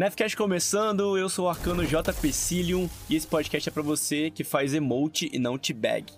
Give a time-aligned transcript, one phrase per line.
[0.00, 2.10] Nefcast começando, eu sou o Arcano J.
[2.14, 6.10] Pecilium e esse podcast é para você que faz emote e não te bag.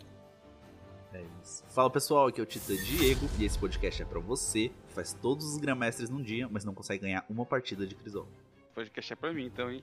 [1.13, 1.65] É isso.
[1.69, 5.15] Fala pessoal, aqui é o Titã Diego e esse podcast é para você que faz
[5.15, 8.29] todos os Gramestres num dia, mas não consegue ganhar uma partida de Crisol.
[8.71, 9.83] O podcast é pra mim então, hein?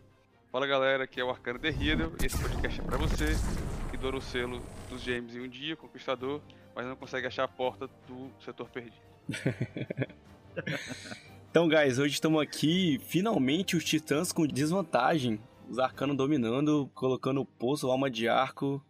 [0.49, 3.35] Fala galera, aqui é o Arcano The Hero e esse podcast é pra você
[3.91, 6.39] que doura o selo dos James em um dia, conquistador,
[6.73, 8.95] mas não consegue achar a porta do setor perdido.
[11.49, 15.41] Então, guys, hoje estamos aqui, finalmente os titãs com desvantagem.
[15.67, 18.85] Os arcanos dominando, colocando o poço, alma de arco.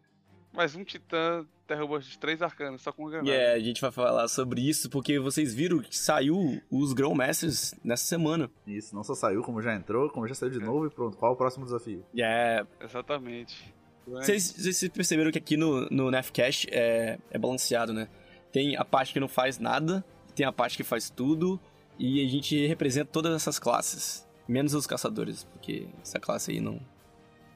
[0.53, 3.31] Mas um titã derrubou os três arcanos só com uma granada.
[3.31, 7.15] E é, a gente vai falar sobre isso porque vocês viram que saiu os Grão
[7.15, 8.51] Mestres nessa semana.
[8.67, 11.15] Isso, não só saiu, como já entrou, como já saiu de novo e pronto.
[11.15, 12.05] Qual é o próximo desafio?
[12.17, 12.65] É.
[12.81, 13.73] Exatamente.
[14.05, 18.09] Vocês, vocês perceberam que aqui no, no Nefcast é, é balanceado, né?
[18.51, 20.03] Tem a parte que não faz nada,
[20.35, 21.57] tem a parte que faz tudo,
[21.99, 26.79] e a gente representa todas essas classes, menos os caçadores, porque essa classe aí não,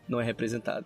[0.08, 0.86] não é representada.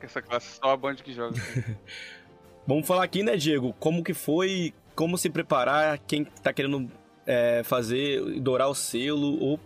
[0.00, 1.36] Essa classe é só a band que joga.
[2.66, 3.72] Vamos falar aqui, né, Diego?
[3.78, 6.90] Como que foi, como se preparar, quem tá querendo
[7.24, 9.60] é, fazer, dourar o selo ou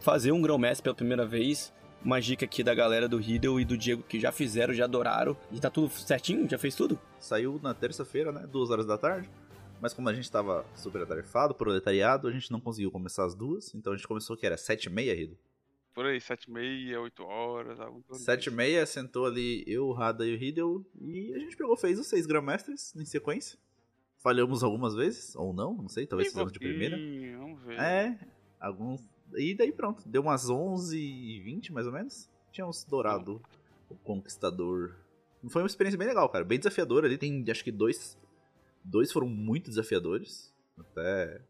[0.00, 1.72] fazer um grão-mestre pela primeira vez.
[2.04, 5.36] Uma dica aqui da galera do Riddle e do Diego que já fizeram, já adoraram.
[5.52, 6.48] E tá tudo certinho?
[6.48, 6.98] Já fez tudo?
[7.20, 8.44] Saiu na terça-feira, né?
[8.50, 9.30] Duas horas da tarde.
[9.82, 13.74] Mas como a gente tava super atarefado, proletariado, a gente não conseguiu começar as duas.
[13.74, 15.36] Então a gente começou que era sete e meia, Rido?
[15.92, 18.56] Por aí, sete e meia, oito horas, algo em torno Sete e disso.
[18.56, 20.86] meia, sentou ali eu, o Rada e o Riddle.
[21.00, 23.58] E a gente pegou, fez os seis Grandmasters em sequência.
[24.18, 26.96] Falhamos algumas vezes, ou não, não sei, talvez fizemos de primeira.
[27.36, 27.80] Vamos ver.
[27.80, 28.16] É,
[28.60, 29.04] alguns.
[29.34, 32.30] E daí pronto, deu umas 11 e 20 mais ou menos.
[32.52, 33.42] Tínhamos dourado
[33.90, 34.94] o Conquistador.
[35.48, 36.44] Foi uma experiência bem legal, cara.
[36.44, 37.18] Bem desafiadora ali.
[37.18, 38.16] Tem acho que dois.
[38.84, 40.52] Dois foram muito desafiadores.
[40.78, 41.40] Até.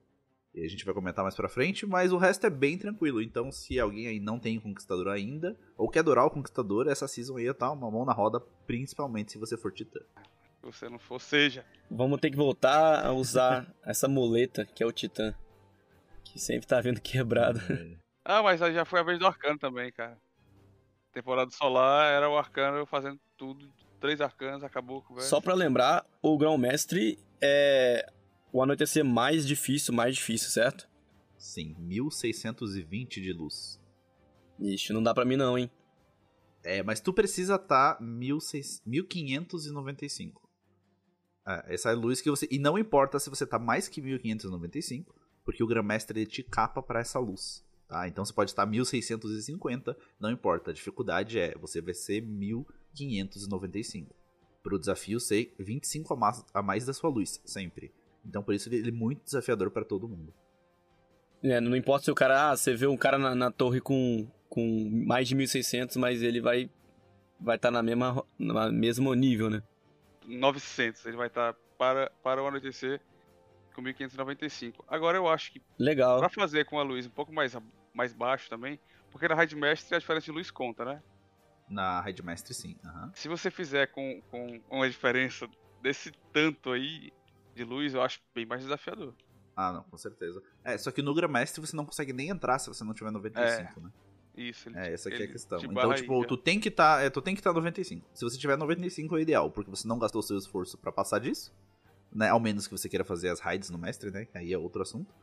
[0.54, 3.22] E a gente vai comentar mais pra frente, mas o resto é bem tranquilo.
[3.22, 7.38] Então, se alguém aí não tem Conquistador ainda, ou quer adorar o Conquistador, essa season
[7.38, 10.00] aí tá uma mão na roda, principalmente se você for Titã.
[10.60, 11.64] Se você não for, seja.
[11.90, 15.34] Vamos ter que voltar a usar essa muleta que é o Titã.
[16.22, 17.60] Que sempre tá vindo quebrado.
[18.24, 20.18] Ah, mas aí já foi a vez do Arcano também, cara.
[21.12, 23.72] Temporada solar era o Arcano fazendo tudo.
[24.02, 28.04] Três arcanos, acabou com o Só pra lembrar, o grão-mestre é
[28.52, 30.88] o anoitecer mais difícil, mais difícil, certo?
[31.38, 33.80] Sim, 1620 de luz.
[34.58, 35.70] Ixi, não dá pra mim não, hein?
[36.64, 40.50] É, mas tu precisa estar tá 1595.
[41.46, 42.48] É, essa é a luz que você.
[42.50, 45.14] E não importa se você tá mais que 1595,
[45.44, 47.64] porque o Grandmestre ele te capa para essa luz.
[47.86, 48.08] Tá?
[48.08, 50.72] Então você pode estar 1650, não importa.
[50.72, 51.94] A dificuldade é você vai
[52.94, 54.14] ser 1595.
[54.62, 57.92] Pro desafio ser 25 a mais, a mais da sua luz, sempre.
[58.24, 60.32] Então por isso ele é muito desafiador para todo mundo.
[61.42, 62.50] É, não importa se o cara.
[62.50, 66.40] Ah, você vê um cara na, na torre com, com mais de 1600, mas ele
[66.40, 66.70] vai
[67.40, 69.62] vai estar tá na mesma no mesmo nível, né?
[70.24, 73.00] 900, ele vai estar tá para, para o anoitecer
[73.74, 74.84] com 1595.
[74.86, 77.56] Agora eu acho que legal para fazer com a luz um pouco mais
[77.92, 78.78] mais baixo também,
[79.10, 81.02] porque na Raid Mestre a diferença de luz conta, né?
[81.72, 82.76] Na Raid Mestre sim.
[82.84, 83.10] Uhum.
[83.14, 85.48] Se você fizer com, com uma diferença
[85.80, 87.10] desse tanto aí
[87.54, 89.14] de luz, eu acho bem mais desafiador.
[89.56, 90.42] Ah, não, com certeza.
[90.64, 93.80] É, só que no Grandmestre você não consegue nem entrar se você não tiver 95,
[93.80, 93.82] é.
[93.82, 93.90] né?
[94.36, 95.58] Isso, ele, É, essa aqui é a questão.
[95.62, 98.06] Então, tipo, tu tem que tá, é, tu tem que estar tá 95.
[98.14, 101.52] Se você tiver 95 é ideal, porque você não gastou seu esforço pra passar disso,
[102.10, 102.30] né?
[102.30, 104.26] Ao menos que você queira fazer as raids no mestre, né?
[104.34, 105.14] Aí é outro assunto.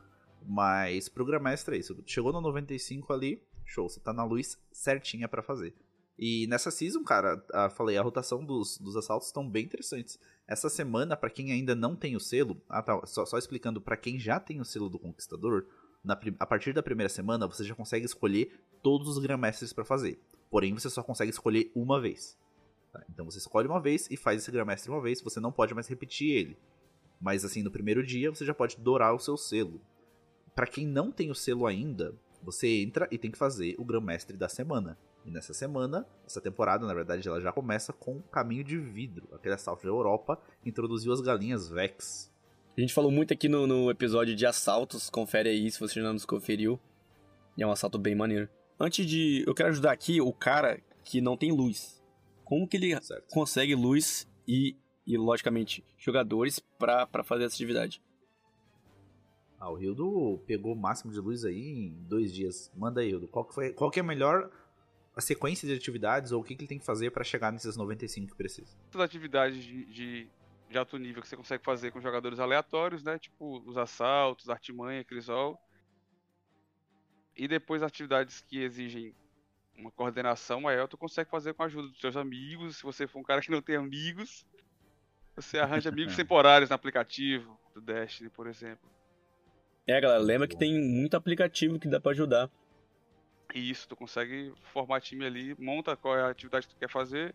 [0.46, 2.00] Mas pro Grandmestre é isso.
[2.06, 5.74] Chegou no 95 ali, show, você tá na luz certinha pra fazer.
[6.18, 10.18] E nessa season, cara, a, falei, a rotação dos, dos assaltos estão bem interessantes.
[10.46, 13.96] Essa semana, pra quem ainda não tem o selo, ah, tá, só, só explicando, pra
[13.96, 15.66] quem já tem o selo do Conquistador,
[16.04, 20.18] na, a partir da primeira semana você já consegue escolher todos os Grandmestres pra fazer.
[20.50, 22.36] Porém, você só consegue escolher uma vez.
[22.92, 23.04] Tá?
[23.08, 25.86] Então você escolhe uma vez e faz esse Grandmestre uma vez, você não pode mais
[25.86, 26.58] repetir ele.
[27.20, 29.80] Mas assim, no primeiro dia você já pode dourar o seu selo.
[30.54, 34.36] Pra quem não tem o selo ainda, você entra e tem que fazer o Grão-Mestre
[34.36, 34.98] da semana.
[35.24, 39.28] E nessa semana, essa temporada, na verdade, ela já começa com o Caminho de Vidro.
[39.34, 42.32] Aquele assalto da Europa introduziu as galinhas Vex.
[42.76, 46.08] A gente falou muito aqui no, no episódio de assaltos, confere aí se você ainda
[46.08, 46.80] não nos conferiu.
[47.56, 48.48] E é um assalto bem maneiro.
[48.78, 49.44] Antes de.
[49.46, 52.02] Eu quero ajudar aqui o cara que não tem luz.
[52.44, 53.26] Como que ele Certo.
[53.30, 54.74] consegue luz e,
[55.06, 58.02] e logicamente, jogadores pra pra fazer essa atividade?
[59.58, 62.72] Ah, o Hildo pegou o máximo de luz aí em dois dias.
[62.74, 63.28] Manda aí, Hildo.
[63.28, 64.50] Qual que, foi, qual que é a melhor
[65.20, 67.76] a sequência de atividades ou o que, que ele tem que fazer pra chegar nesses
[67.76, 68.74] 95 que precisa?
[68.90, 70.28] Todas atividades de, de,
[70.68, 73.18] de alto nível que você consegue fazer com jogadores aleatórios, né?
[73.18, 75.60] Tipo os assaltos, artimanha, crisol.
[77.36, 79.14] E depois atividades que exigem
[79.76, 82.78] uma coordenação maior, tu consegue fazer com a ajuda dos seus amigos.
[82.78, 84.46] Se você for um cara que não tem amigos,
[85.36, 88.90] você arranja amigos temporários no aplicativo do Destiny, por exemplo.
[89.86, 92.50] É, galera, lembra que tem muito aplicativo que dá pra ajudar.
[93.54, 96.88] E isso, tu consegue formar time ali, monta qual é a atividade que tu quer
[96.88, 97.34] fazer,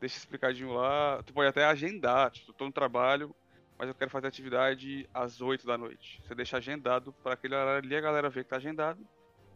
[0.00, 1.22] deixa explicadinho lá.
[1.22, 3.34] Tu pode até agendar, tipo, tô no trabalho,
[3.78, 6.20] mas eu quero fazer atividade às 8 da noite.
[6.24, 9.00] Você deixa agendado para aquele horário ali, a galera vê que tá agendado.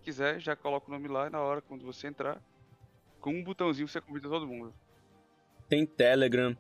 [0.02, 2.40] Quiser, já coloca o nome lá e na hora, quando você entrar,
[3.20, 4.75] com um botãozinho você convida todo mundo.
[5.69, 6.56] Tem Telegram,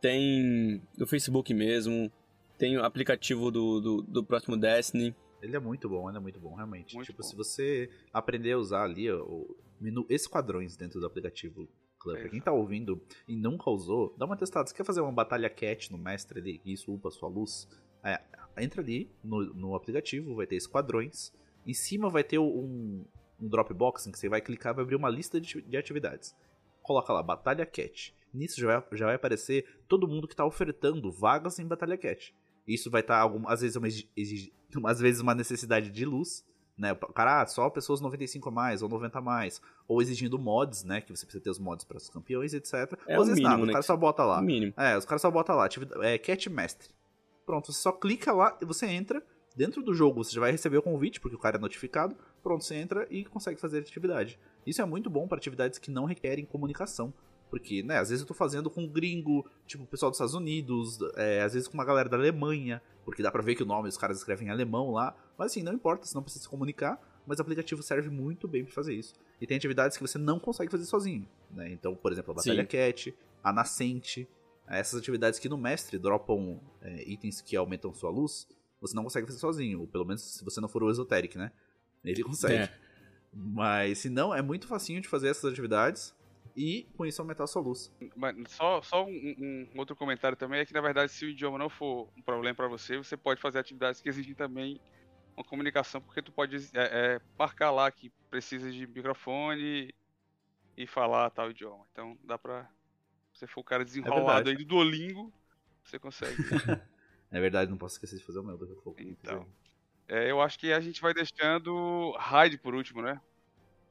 [0.00, 2.10] tem o Facebook mesmo,
[2.58, 5.14] tem o aplicativo do, do, do próximo Destiny.
[5.42, 6.94] Ele é muito bom, ele é muito bom, realmente.
[6.94, 7.28] Muito tipo, bom.
[7.28, 11.68] se você aprender a usar ali o menu esquadrões dentro do aplicativo
[11.98, 14.68] Club, pra quem tá ouvindo e nunca usou, dá uma testada.
[14.68, 17.68] Você quer fazer uma batalha cat no mestre ali, e isso upa sua luz?
[18.04, 18.20] É,
[18.58, 21.32] entra ali no, no aplicativo, vai ter esquadrões.
[21.66, 23.04] Em cima vai ter um,
[23.40, 26.34] um Dropbox em que você vai clicar e vai abrir uma lista de, de atividades.
[26.82, 28.14] Coloca lá, Batalha Cat.
[28.32, 32.34] Nisso já vai, já vai aparecer todo mundo que está ofertando vagas em Batalha Cat.
[32.66, 34.52] Isso vai estar, tá, às, vezes uma, exig,
[34.84, 36.44] às vezes, uma necessidade de luz.
[36.76, 36.92] Né?
[36.92, 39.62] O Cara, ah, só pessoas 95 a mais, ou 90 a mais.
[39.88, 41.00] Ou exigindo mods, né?
[41.00, 42.74] Que você precisa ter os mods para os campeões, etc.
[43.06, 44.40] É ou o às vezes mínimo, nada, o né, cara que só bota lá.
[44.40, 44.74] O mínimo.
[44.76, 46.90] É, os caras só botam lá, atividade, é, Cat Mestre.
[47.46, 49.24] Pronto, você só clica lá e você entra.
[49.56, 52.14] Dentro do jogo você já vai receber o convite, porque o cara é notificado.
[52.42, 54.38] Pronto, você entra e consegue fazer atividade.
[54.66, 57.14] Isso é muito bom para atividades que não requerem comunicação.
[57.50, 60.34] Porque, né, às vezes eu tô fazendo com um gringo, tipo o pessoal dos Estados
[60.34, 63.66] Unidos, é, às vezes com uma galera da Alemanha, porque dá pra ver que o
[63.66, 65.16] nome os caras escrevem em alemão lá.
[65.38, 68.64] Mas assim, não importa, você não precisa se comunicar, mas o aplicativo serve muito bem
[68.64, 69.14] pra fazer isso.
[69.40, 71.70] E tem atividades que você não consegue fazer sozinho, né?
[71.70, 72.68] Então, por exemplo, a Batalha Sim.
[72.68, 74.28] Cat, a Nascente,
[74.66, 78.48] essas atividades que no mestre dropam é, itens que aumentam sua luz,
[78.80, 81.52] você não consegue fazer sozinho, ou pelo menos se você não for o Esoteric, né?
[82.04, 82.64] Ele consegue.
[82.64, 82.72] É.
[83.32, 86.14] Mas se não, é muito facinho de fazer essas atividades
[86.56, 87.92] e com isso aumentar a sua luz.
[88.16, 91.58] Mas só, só um, um- outro comentário também é que, na verdade, se o idioma
[91.58, 94.80] não for um problema para você, você pode fazer atividades que exigem também
[95.36, 99.94] uma comunicação, porque tu pode é, é, marcar lá que precisa de microfone
[100.76, 101.84] e falar tal idioma.
[101.92, 102.64] Então dá pra.
[103.34, 104.50] Se você for o cara desenrolado verdade.
[104.50, 105.30] aí do Duolingo,
[105.84, 106.36] você consegue.
[107.28, 109.02] É verdade, não posso esquecer de fazer o meu daqui a pouco.
[109.02, 109.46] Então.
[110.08, 113.20] É, eu acho que a gente vai deixando Raid por último, né?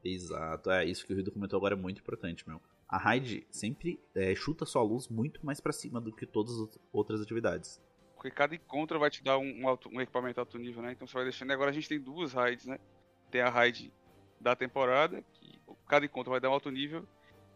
[0.04, 2.60] Exato, é isso que o Rido comentou agora é muito importante, meu.
[2.88, 6.78] A raid sempre é, chuta sua luz muito mais pra cima do que todas as
[6.92, 7.80] outras atividades.
[8.14, 10.92] Porque cada encontro vai te dar um, um alto- um equipamento alto nível, né?
[10.92, 11.50] Então você vai deixando.
[11.50, 12.78] E agora a gente tem duas raids, né?
[13.30, 13.92] Tem a raid
[14.40, 15.58] da temporada, que
[15.88, 17.06] cada encontro vai dar um alto nível,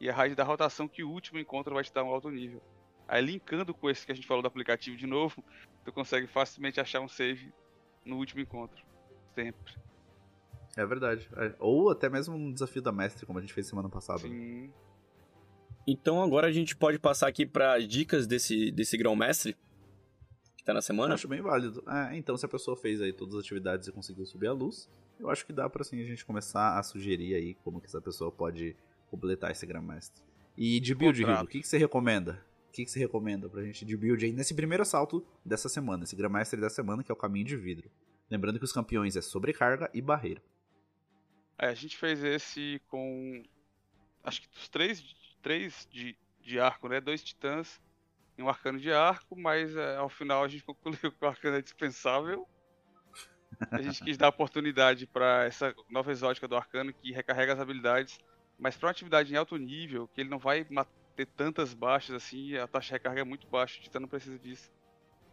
[0.00, 2.60] e a raid da rotação, que o último encontro vai te dar um alto nível.
[3.06, 5.44] Aí linkando com esse que a gente falou do aplicativo de novo,
[5.84, 7.52] tu consegue facilmente achar um save
[8.04, 8.84] no último encontro.
[9.34, 9.75] Sempre.
[10.76, 11.28] É verdade.
[11.37, 11.54] é.
[11.59, 14.21] Ou até mesmo um desafio da mestre, como a gente fez semana passada.
[14.21, 14.71] Sim.
[15.87, 19.56] Então agora a gente pode passar aqui para dicas desse, desse grão-mestre
[20.56, 21.14] que tá na Eu semana.
[21.14, 21.83] acho bem válido.
[21.88, 24.88] É, então, se a pessoa fez aí todas as atividades e conseguiu subir a luz,
[25.18, 28.00] eu acho que dá pra assim, a gente começar a sugerir aí como que essa
[28.00, 28.76] pessoa pode
[29.11, 30.23] completar esse Grandmestre.
[30.56, 31.25] E de build.
[31.25, 32.45] Rigo, o que, que você recomenda?
[32.68, 36.04] O que, que você recomenda pra gente de build aí nesse primeiro assalto dessa semana,
[36.04, 37.90] esse Grandmestre dessa semana, que é o caminho de vidro?
[38.30, 40.40] Lembrando que os campeões é sobrecarga e barreira.
[41.61, 43.43] É, a gente fez esse com.
[44.25, 45.05] Acho que os três,
[45.43, 47.00] três de, de arco, né?
[47.00, 47.79] Dois titãs
[48.38, 51.59] e um arcano de arco, mas é, ao final a gente concluiu que o arcano
[51.59, 52.49] é dispensável.
[53.71, 58.19] A gente quis dar oportunidade para essa nova exótica do arcano que recarrega as habilidades,
[58.59, 60.67] mas para uma atividade em alto nível, que ele não vai
[61.14, 64.38] ter tantas baixas assim, a taxa de recarga é muito baixa, o titã não precisa
[64.38, 64.71] disso.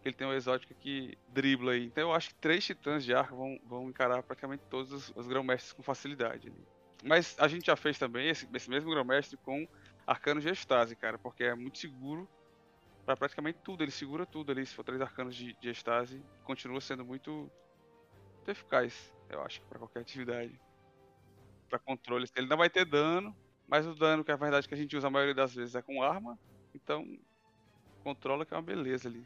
[0.07, 1.85] Ele tem uma exótica que dribla aí.
[1.85, 5.27] Então eu acho que três titãs de arco vão, vão encarar praticamente todos os, os
[5.27, 6.47] grão-mestres com facilidade.
[6.47, 6.67] ali.
[7.03, 9.67] Mas a gente já fez também esse, esse mesmo grão-mestre com
[10.05, 12.27] arcanos de estase, cara, porque é muito seguro
[13.05, 13.83] para praticamente tudo.
[13.83, 14.65] Ele segura tudo ali.
[14.65, 15.71] Se for três arcanos de, de
[16.43, 20.59] continua sendo muito, muito eficaz, eu acho, para qualquer atividade.
[21.69, 22.27] Para controle.
[22.35, 23.35] Ele não vai ter dano,
[23.67, 25.75] mas o dano que é a verdade que a gente usa a maioria das vezes
[25.75, 26.39] é com arma.
[26.73, 27.05] Então,
[28.03, 29.25] controla que é uma beleza ali.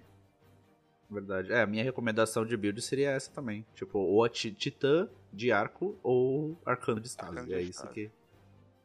[1.12, 1.51] Verdade.
[1.51, 3.65] É, a minha recomendação de build seria essa também.
[3.75, 7.10] Tipo, ou a Titã de arco ou Arcano de
[7.46, 8.10] de É isso que.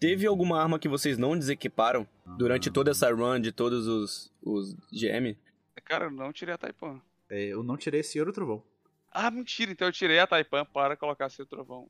[0.01, 2.07] Teve alguma arma que vocês não desequiparam
[2.37, 5.37] durante toda essa run de todos os, os GM?
[5.85, 7.01] Cara, eu não tirei a Taipan.
[7.31, 8.63] É, eu não tirei esse Ouro Trovão.
[9.11, 11.89] Ah, mentira, então eu tirei a Taipan para colocar seu trovão.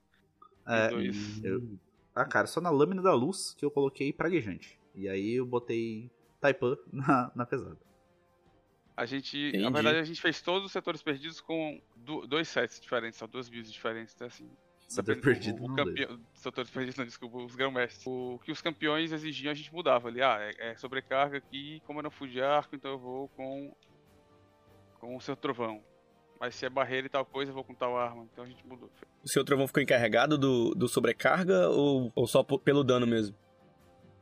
[0.69, 0.91] É,
[1.43, 1.63] eu-
[2.15, 4.79] Ah, cara, só na lâmina da luz que eu coloquei praguejante.
[4.95, 6.09] E aí eu botei
[6.41, 7.77] Taipan na, na pesada.
[8.97, 9.63] A gente, Entendi.
[9.63, 11.81] na verdade, a gente fez todos os setores perdidos com
[12.27, 14.49] dois sets diferentes, só duas builds diferentes, então assim.
[14.89, 18.07] Setor perdido o, o campeão, setores perdidos, não, desculpa, os grão-mestres.
[18.07, 20.23] O que os campeões exigiam, a gente mudava ali.
[20.23, 23.75] Ah, é, é sobrecarga aqui, como eu não fui de arco, então eu vou com
[25.01, 25.83] com o seu trovão.
[26.41, 28.27] Mas se é barreira e tal coisa, eu vou com tal arma.
[28.33, 28.91] Então a gente mudou.
[29.25, 33.37] O seu trovão ficou encarregado do, do sobrecarga ou, ou só pelo dano mesmo?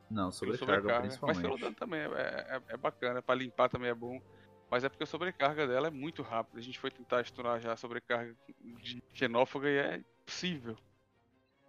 [0.09, 1.41] Não, sobrecarga, Mas principalmente.
[1.41, 4.21] pelo dano também é, é, é bacana, pra limpar também é bom.
[4.75, 6.59] Mas é porque a sobrecarga dela é muito rápida.
[6.59, 8.35] A gente foi tentar estourar já a sobrecarga
[8.83, 10.75] de xenófaga e é impossível.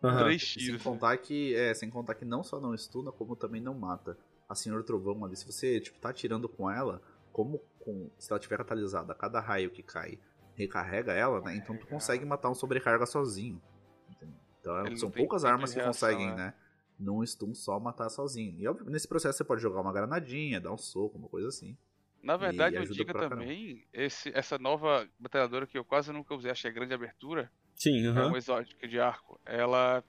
[0.02, 0.24] Aham.
[0.24, 0.84] Três Sem tiros.
[0.84, 0.90] né?
[0.90, 4.18] contar que, é, sem contar que não só não estuna, como também não mata.
[4.48, 7.00] A Senhor Trovão ali, se você, tipo, tá atirando com ela,
[7.32, 10.18] como com, se ela tiver catalisada, cada raio que cai
[10.56, 11.54] recarrega ela, né?
[11.54, 13.62] Então tu consegue matar um sobrecarga sozinho.
[14.10, 14.34] entendeu?
[14.60, 16.46] Então Ele não são poucas armas que reação, conseguem, né?
[16.46, 16.54] né?
[16.98, 18.58] Num stun só matar sozinho.
[18.58, 21.78] E óbvio, nesse processo você pode jogar uma granadinha, dar um soco, uma coisa assim.
[22.26, 26.70] Na verdade, eu digo também, esse, essa nova batalhadora que eu quase nunca usei, achei
[26.70, 29.40] a grande abertura, Sim, é uma exótica de arco.
[29.44, 30.04] Ela.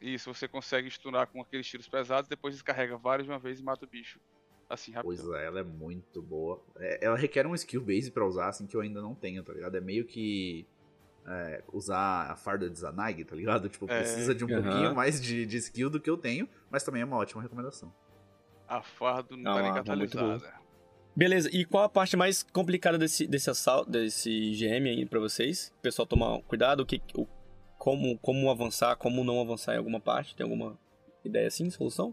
[0.00, 3.62] Isso, você consegue stunar com aqueles tiros pesados, depois descarrega vários de uma vez e
[3.62, 4.18] mata o bicho.
[4.68, 5.14] Assim, rápido.
[5.14, 6.60] Pois é, ela é muito boa.
[6.78, 9.52] É, ela requer um skill base pra usar, assim, que eu ainda não tenho, tá
[9.52, 9.76] ligado?
[9.76, 10.66] É meio que
[11.26, 13.68] é, usar a farda de Zanag, tá ligado?
[13.70, 13.96] Tipo, É.
[13.98, 14.62] precisa de um Aham.
[14.62, 17.92] pouquinho mais de, de skill do que eu tenho, mas também é uma ótima recomendação.
[18.66, 19.84] A fardo não É tá nem muito
[20.16, 20.63] catalisada.
[21.16, 25.72] Beleza, e qual a parte mais complicada desse, desse assalto, desse GM aí pra vocês?
[25.78, 27.24] O pessoal tomar cuidado, o que, o,
[27.78, 30.34] como, como avançar, como não avançar em alguma parte?
[30.34, 30.76] Tem alguma
[31.24, 32.12] ideia assim, solução?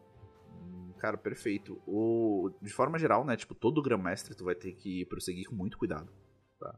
[0.51, 1.81] Hum, Cara, perfeito.
[1.87, 3.35] O, de forma geral, né?
[3.35, 6.11] Tipo, todo Grandmestre tu vai ter que prosseguir com muito cuidado.
[6.59, 6.77] Tá?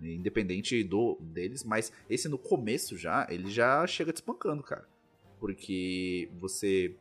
[0.00, 4.86] Independente do deles, mas esse no começo já, ele já chega te espancando, cara.
[5.40, 6.96] Porque você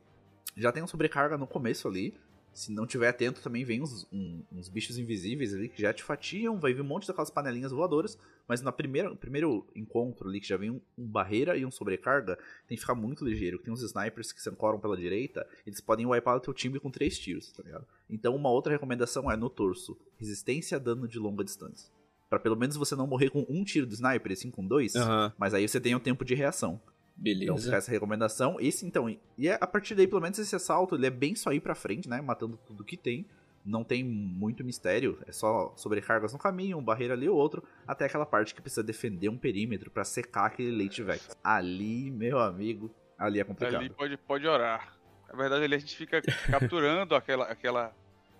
[0.58, 2.16] já tem uma sobrecarga no começo ali.
[2.54, 6.04] Se não tiver atento, também vem uns, um- uns bichos invisíveis ali que já te
[6.04, 6.60] fatiam.
[6.60, 8.18] Vai vir um monte daquelas panelinhas voadoras.
[8.48, 12.76] Mas no primeiro, encontro ali, que já vem um, um barreira e um sobrecarga, tem
[12.76, 13.58] que ficar muito ligeiro.
[13.58, 16.92] Tem uns snipers que se ancoram pela direita, eles podem wipear o teu time com
[16.92, 17.86] três tiros, tá ligado?
[18.10, 21.90] Então uma outra recomendação é no torso, resistência a dano de longa distância.
[22.30, 24.96] Pra pelo menos você não morrer com um tiro do sniper, e sim com dois,
[24.96, 26.82] Aham, mas aí você tem um tempo de reação.
[27.20, 27.76] Então fica beleza.
[27.76, 28.58] essa recomendação.
[28.60, 31.54] Esse então, e é a partir daí, pelo menos esse assalto, ele é bem só
[31.54, 32.22] ir pra frente, né?
[32.22, 33.26] Matando tudo que tem.
[33.66, 38.04] Não tem muito mistério, é só sobrecargas no caminho, um barreira ali ou outro, até
[38.04, 41.30] aquela parte que precisa defender um perímetro pra secar aquele late vex.
[41.42, 43.80] Ali, meu amigo, ali é complicado.
[43.80, 44.98] Ali pode, pode orar.
[45.30, 47.96] Na verdade, ali a gente fica capturando aquela, aquela.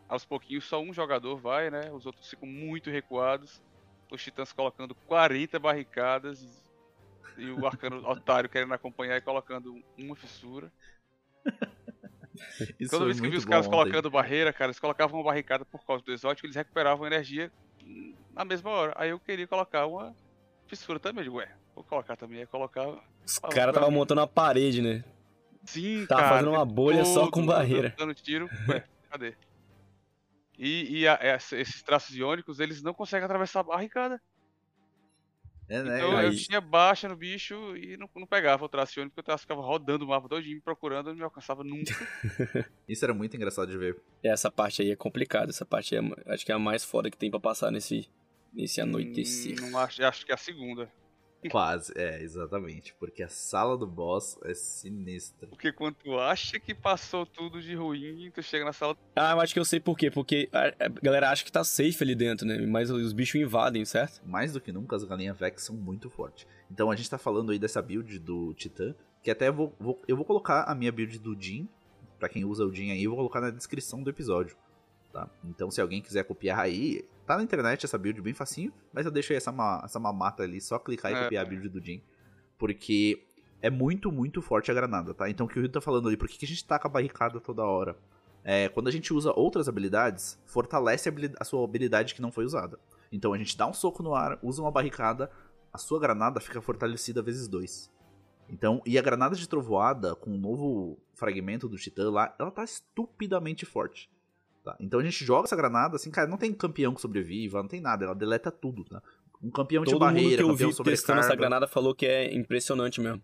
[0.10, 1.90] Aos pouquinhos, só um jogador vai, né?
[1.94, 3.62] Os outros ficam muito recuados.
[4.12, 6.63] Os titãs colocando 40 barricadas
[7.38, 10.72] e, o arcano otário querendo acompanhar e colocando uma fissura.
[12.80, 13.78] Isso Toda vez que eu vi os caras ontem.
[13.78, 17.52] colocando barreira, cara, eles colocavam uma barricada por causa do exótico, eles recuperavam energia
[18.34, 18.94] na mesma hora.
[18.96, 20.16] Aí eu queria colocar uma
[20.68, 21.20] fissura também.
[21.22, 22.40] Eu digo, ué, vou colocar também.
[22.40, 22.88] Aí colocar.
[23.26, 25.04] Os caras tava montando uma parede, né?
[25.66, 26.34] Sim, Tava cara.
[26.36, 27.94] fazendo uma bolha só com barreira.
[27.98, 28.50] Dando tiro.
[28.68, 29.36] Ué, cadê?
[30.58, 31.20] E, e a-
[31.52, 34.22] esses traços iônicos, eles não conseguem atravessar a barricada.
[35.70, 35.98] É, né?
[35.98, 39.24] Então aí- eu tinha baixa no bicho e não, não pegava o iônico, porque o
[39.24, 41.94] traço ficava rodando o mapa todinho, me procurando, não me alcançava nunca.
[42.88, 44.00] Isso era muito engraçado de ver.
[44.24, 47.18] Essa parte aí é complicada, essa parte é, acho que é a mais foda que
[47.18, 48.10] tem pra passar nesse,
[48.54, 49.56] nesse anoitecer.
[49.64, 50.92] Hum, Não acho, acho que é a segunda.
[51.50, 52.94] Quase, é, exatamente.
[53.00, 55.48] Porque a sala do boss é sinistra.
[55.48, 58.96] Porque quando tu acha que passou tudo de ruim, tu chega na sala.
[59.16, 60.10] Ah, eu acho que eu sei por quê.
[60.12, 62.58] Porque a, galera acha que tá safe ali dentro, né?
[62.66, 64.22] Mas os bichos invadem, certo?
[64.26, 66.48] mais do que nunca as galinhas Vex são muito fortes.
[66.72, 70.02] Então a gente tá falando aí dessa build do Titã, que até eu vou, vou-
[70.08, 71.68] eu vou colocar a minha build do Jin,
[72.20, 74.56] pra quem usa o Jin aí, eu vou colocar na descrição do episódio,
[75.12, 75.30] tá?
[75.44, 79.12] Então se alguém quiser copiar aí, tá na internet essa build bem facinho, mas eu
[79.12, 81.24] deixo aí essa, ma- essa mamata ali, só clicar e É.
[81.24, 82.02] copiar a build do Jin,
[82.58, 83.24] porque
[83.62, 85.30] é muito, muito forte a granada, tá?
[85.30, 86.92] Então o que o Rio tá falando ali, por que, que a gente taca a
[86.92, 87.96] barricada toda hora?
[88.44, 92.32] É, quando a gente usa outras habilidades, fortalece a, habili- a sua habilidade que não
[92.32, 92.78] foi usada.
[93.12, 95.32] Então a gente dá um soco no ar, usa uma barricada,
[95.72, 97.90] a sua granada fica fortalecida vezes dois.
[98.50, 102.64] Então, e a granada de trovoada com o novo fragmento do Titã lá, ela tá
[102.66, 104.12] estupidamente forte.
[104.64, 104.78] Tá?
[104.80, 107.82] Então a gente joga essa granada, assim, cara, não tem campeão que sobreviva, não tem
[107.82, 109.02] nada, ela deleta tudo, tá?
[109.42, 112.06] Um campeão Todo de barreira, mundo que eu campeão vi testando essa granada falou que
[112.06, 113.22] é impressionante mesmo.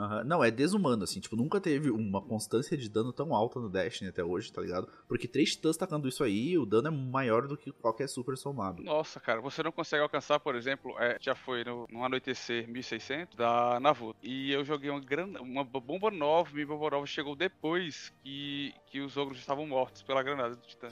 [0.00, 0.24] Aham.
[0.24, 1.20] Não, é desumano, assim.
[1.20, 4.88] Tipo, nunca teve uma constância de dano tão alta no Destiny até hoje, tá ligado?
[5.06, 8.82] Porque três titãs tacando isso aí, o dano é maior do que qualquer super somado.
[8.82, 13.36] Nossa, cara, você não consegue alcançar, por exemplo, é, já foi no, no Anoitecer 1600
[13.36, 14.18] da Navuto.
[14.22, 15.26] E eu joguei uma, gran...
[15.40, 20.22] uma bomba nova, minha bomba nova chegou depois que, que os ogros estavam mortos pela
[20.22, 20.88] granada do Titã.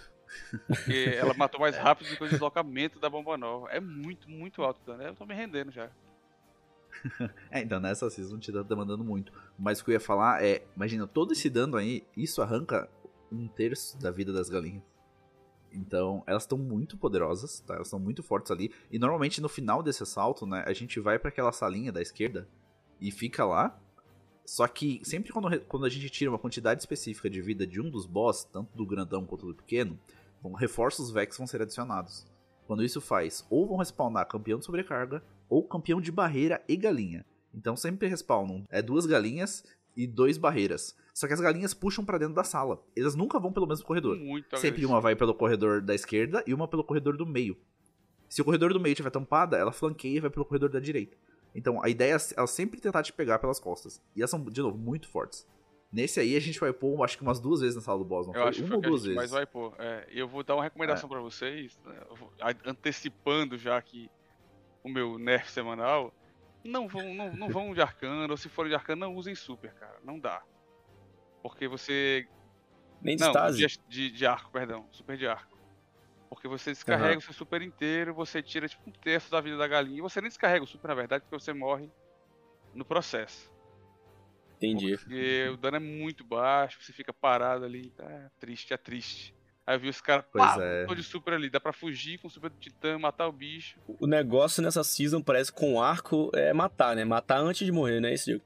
[0.67, 3.71] Porque ela matou mais rápido do que o deslocamento da bomba nova.
[3.71, 5.03] É muito, muito alto o dano.
[5.03, 5.89] Eu tô me rendendo já.
[7.51, 9.33] É, então nessa season te tá demandando muito.
[9.59, 12.89] Mas o que eu ia falar é, imagina, todo esse dano aí, isso arranca
[13.31, 14.83] um terço da vida das galinhas.
[15.73, 17.75] Então, elas estão muito poderosas, tá?
[17.75, 18.73] Elas estão muito fortes ali.
[18.91, 22.49] E normalmente no final desse assalto, né, a gente vai para aquela salinha da esquerda
[23.01, 23.79] e fica lá.
[24.45, 27.91] Só que sempre quando, quando a gente tira uma quantidade específica de vida de um
[27.91, 29.99] dos boss, tanto do grandão quanto do pequeno,
[30.41, 32.27] bom, reforços Vex vão ser adicionados.
[32.67, 37.25] Quando isso faz, ou vão respawnar campeão de sobrecarga, ou campeão de barreira e galinha.
[37.55, 39.65] Então sempre respawnam é duas galinhas
[39.97, 40.95] e dois barreiras.
[41.15, 42.81] Só que as galinhas puxam para dentro da sala.
[42.97, 44.17] Elas nunca vão pelo mesmo corredor.
[44.17, 44.93] Muito Sempre agressivo.
[44.93, 47.57] uma vai pelo corredor da esquerda e uma pelo corredor do meio.
[48.29, 51.17] Se o corredor do meio estiver tampada, ela flanqueia e vai pelo corredor da direita.
[51.55, 54.01] Então a ideia é ela sempre tentar te pegar pelas costas.
[54.15, 55.45] E elas são, de novo, muito fortes.
[55.91, 58.27] Nesse aí a gente vai pôr, acho que umas duas vezes na sala do boss,
[58.27, 58.51] não Eu foi?
[58.51, 59.31] acho Uma ou duas vezes.
[59.31, 59.75] vai pôr.
[59.79, 61.97] É, eu vou dar uma recomendação pra vocês, né,
[62.67, 64.11] antecipando já que
[64.83, 66.15] o meu nerf semanal.
[66.65, 69.73] Não vão, não, não vão de arcano, ou se forem de arcano, não usem super,
[69.75, 69.99] cara.
[70.05, 70.43] Não dá.
[71.43, 72.29] Porque você.
[73.01, 74.87] Nem Não, de, de, de arco, perdão.
[74.91, 75.57] Super de arco.
[76.29, 79.67] Porque você descarrega o seu super inteiro, você tira tipo um terço da vida da
[79.67, 79.99] galinha.
[79.99, 81.91] E você nem descarrega o super, na verdade, porque você morre
[82.75, 83.51] no processo.
[84.57, 84.97] Entendi.
[84.97, 89.35] Porque o dano é muito baixo, você fica parado ali, tá triste, é triste.
[89.69, 90.87] Aí eu vi os caras, Pois pá, é.
[90.87, 93.79] tô de super ali, dá pra fugir com o super do titã, matar o bicho.
[94.01, 97.05] O negócio nessa season parece que com arco é matar, né?
[97.05, 98.15] Matar antes de morrer, né?
[98.15, 98.41] Esse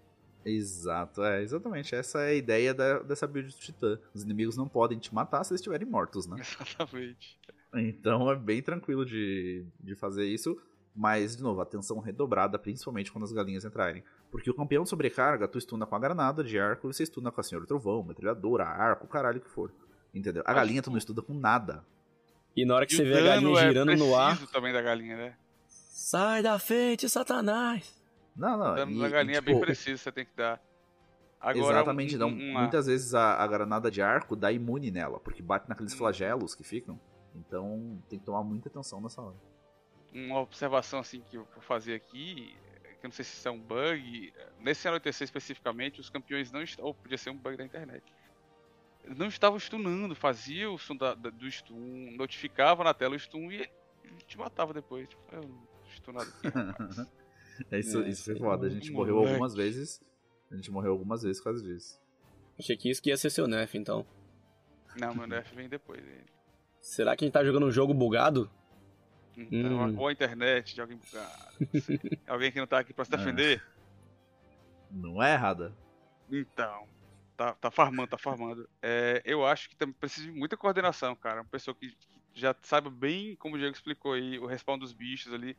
[0.45, 1.95] Exato, é, exatamente.
[1.95, 4.01] Essa é a ideia da- dessa build do Titã.
[4.13, 6.37] Os inimigos não podem te matar se eles estiverem mortos, né?
[6.43, 7.39] Exatamente.
[7.73, 10.61] Então é bem tranquilo de, de fazer isso.
[10.95, 14.03] Mas, de novo, atenção redobrada, principalmente quando as galinhas entrarem.
[14.31, 17.41] Porque o campeão sobrecarga, tu estuna com a granada de arco e você estuna com
[17.41, 19.73] a Senhora Trovão, metralhadora, arco, caralho que for.
[20.15, 20.43] Entendeu?
[20.47, 21.85] A galinha tu não estuda com nada.
[22.57, 24.83] E na hora que E você vê a galinha é girando no ar, também da
[24.83, 25.37] galinha, né?
[25.67, 27.97] sai da frente, Satanás!
[28.37, 28.73] Não, não.
[28.73, 30.61] O dano e- da e, galinha é tipo, bem preciso, você tem que dar.
[31.41, 32.29] Agora, Exatamente, um, não.
[32.29, 35.93] um- uma- Muitas vezes a, a granada de arco dá imune nela, porque bate naqueles
[35.95, 35.99] Hum.
[35.99, 37.01] flagelos que ficam.
[37.35, 39.37] Então tem que tomar muita atenção nessa hora.
[40.15, 42.55] uma observação assim que eu vou fazer aqui,
[43.01, 46.63] que eu não sei se isso é um bug, nesse anoitecer especificamente, os campeões não
[46.63, 48.05] estavam, ou podia ser um bug da internet,
[49.17, 53.51] não estavam stunando, fazia o som da- da- do stun, notificava na tela o stun
[53.51, 53.57] e
[54.05, 55.09] ele te matava depois.
[55.09, 56.43] Tipo, eu não tô stunado aqui.
[57.71, 58.41] É, isso, É, isso foi sim.
[58.41, 58.67] foda.
[58.67, 59.13] A gente Moleque.
[59.13, 60.01] morreu algumas vezes.
[60.51, 62.01] A gente morreu algumas vezes por causa disso.
[62.59, 64.07] Achei que isso que ia ser seu nerf, então.
[64.99, 66.01] não, meu nerf vem depois.
[66.03, 66.25] Ele.
[66.81, 68.51] Será que a gente tá jogando um jogo bugado?
[69.37, 69.99] Então, Hum.
[69.99, 71.57] ou a internet de alguém bugado,
[72.27, 73.19] alguém que não tá aqui pra se Ah.
[73.19, 73.63] defender.
[74.91, 75.77] Não é errada?
[76.31, 76.89] Então,
[77.43, 78.69] tá, tá farmando, tá farmando.
[78.81, 81.41] É, eu acho que também precisa de muita coordenação, cara.
[81.41, 81.93] Uma pessoa que,
[82.33, 85.57] já saiba bem, como o Diego explicou aí, o respawn dos bichos ali,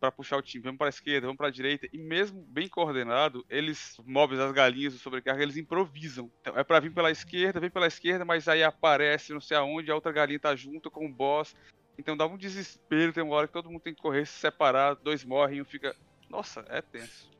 [0.00, 0.64] pra puxar o time.
[0.64, 1.88] Vamos pra esquerda, vamos pra direita.
[1.92, 6.30] E mesmo bem coordenado, eles, mobs, as galinhas, o sobrecarga, eles improvisam.
[6.40, 9.90] Então, é pra vir pela esquerda, vem pela esquerda, mas aí aparece não sei aonde,
[9.90, 11.54] a outra galinha tá junto com o boss.
[11.96, 14.96] Então dá um desespero, tem uma hora que todo mundo tem que correr, se separar,
[14.96, 15.94] dois morrem, um fica...
[16.28, 17.30] Nossa, é tenso.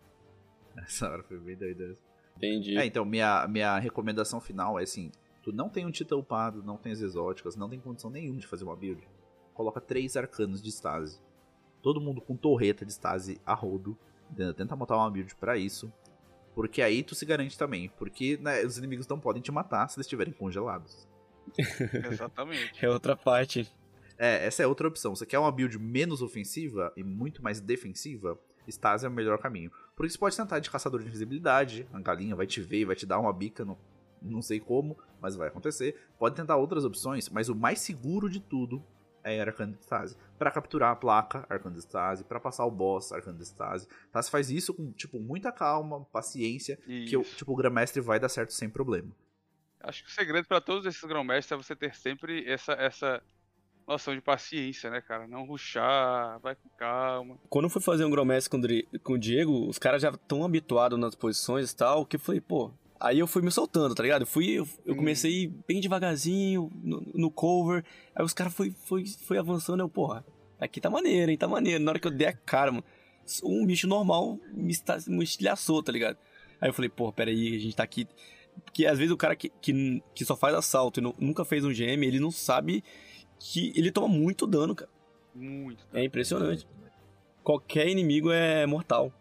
[0.79, 1.95] Essa hora foi bem doida.
[2.37, 2.77] Entendi.
[2.77, 5.11] É, então, minha, minha recomendação final é assim:
[5.43, 8.47] tu não tem um titã upado, não tem as exóticas, não tem condição nenhuma de
[8.47, 9.07] fazer uma build.
[9.55, 11.19] Coloca três arcanos de stase.
[11.83, 13.97] Todo mundo com torreta de stase a rodo.
[14.57, 15.91] Tenta montar uma build pra isso.
[16.55, 17.89] Porque aí tu se garante também.
[17.97, 21.09] Porque né, os inimigos não podem te matar se eles estiverem congelados.
[22.11, 22.85] Exatamente.
[22.85, 23.71] É outra parte.
[24.19, 25.15] É, essa é outra opção.
[25.15, 28.39] Você quer uma build menos ofensiva e muito mais defensiva?
[28.69, 29.71] Stase é o melhor caminho.
[29.97, 32.95] Porque você pode tentar de caçador de invisibilidade, a galinha vai te ver e vai
[32.95, 33.79] te dar uma bica, no,
[34.21, 35.99] não sei como, mas vai acontecer.
[36.19, 38.85] Pode tentar outras opções, mas o mais seguro de tudo
[39.25, 40.17] é Arcano de Stase.
[40.39, 42.25] Pra capturar a placa, Arcano de Stase.
[42.25, 43.89] Pra passar o boss, Arcano de Stase.
[44.13, 44.21] Tá?
[44.21, 47.37] Você faz isso com, tipo, muita calma, paciência, que o, Isso.
[47.37, 49.11] tipo, o Grandmestre vai dar certo sem problema.
[49.81, 53.23] Acho que o segredo pra todos esses grão-mestres é você ter sempre essa, essa
[53.87, 55.27] noção de paciência, né, cara?
[55.27, 57.39] Não ruxar, vai com calma.
[57.49, 60.11] Quando eu fui fazer um gromestre com, o Dri- com o Diego, os caras já
[60.11, 63.95] estão habituados nas posições e tal, que eu falei, pô, Aí eu fui me soltando,
[63.95, 64.23] tá ligado?
[64.23, 64.97] Eu fui, eu, eu Hum.
[64.97, 67.85] comecei bem devagarzinho no, no cover.
[68.15, 70.25] Aí os caras foi, foi, foi avançando, eu, porra,
[70.59, 71.37] aqui tá maneiro, hein?
[71.37, 71.85] Tá maneiro.
[71.85, 72.83] Na hora que eu dei a cara, mano,
[73.45, 74.73] um bicho normal me,
[75.09, 76.17] me estilhaçou, tá ligado?
[76.59, 78.09] Aí eu falei, porra, peraí, a gente tá aqui.
[78.65, 81.67] Porque às vezes o cara que, que, que só faz assalto e nu- nunca fez
[81.67, 82.83] um GM, ele não sabe
[83.39, 84.91] que ele toma muito dano, cara.
[85.35, 85.85] Muito.
[85.93, 86.67] É impressionante.
[87.43, 89.13] Qualquer inimigo é mortal.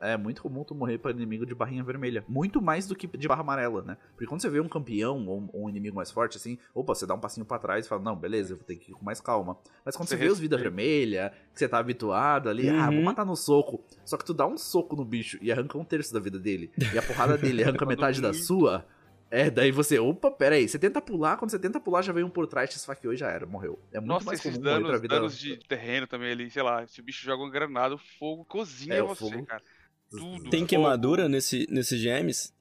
[0.00, 2.22] É muito comum tu morrer para inimigo de barrinha vermelha.
[2.28, 3.96] Muito mais do que de barra amarela, né?
[4.10, 7.14] Porque quando você vê um campeão ou um- inimigo mais forte, assim, opa, você dá
[7.14, 9.18] um passinho pra trás e fala, não, beleza, eu vou ter que ir com mais
[9.18, 9.56] calma.
[9.82, 12.96] Mas quando você, Você vê os vida vermelha, que você tá habituado ali, ah, vou
[12.98, 13.04] Uhum.
[13.04, 13.82] matar no soco.
[14.04, 16.70] Só que tu dá um soco no bicho e arranca um terço da vida dele,
[16.92, 18.84] e a porrada dele arranca metade da sua.
[19.30, 22.26] É, daí você, opa, pera aí, você tenta pular, quando você tenta pular, já veio
[22.26, 23.78] um por trás, te esfaqueou e já era, morreu.
[23.92, 25.14] É muito Nossa, mais esses comum danos, vida...
[25.16, 28.44] danos de terreno também ali, sei lá, se o bicho joga uma granada, o fogo
[28.44, 29.62] cozinha É, você, fogo- cara.
[30.10, 30.50] Tudo.
[30.50, 30.68] Tem fogo.
[30.68, 32.52] queimadura nesse, nesses GMs?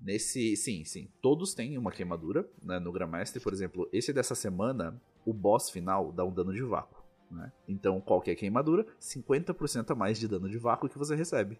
[0.00, 1.08] Nesse, sim, sim.
[1.20, 2.78] Todos têm uma queimadura, né?
[2.78, 7.04] No Grandmaster, por exemplo, esse dessa semana, o boss final dá um dano de vácuo,
[7.30, 7.52] né?
[7.68, 11.58] Então, qualquer queimadura, 50% a mais de dano de vácuo que você recebe.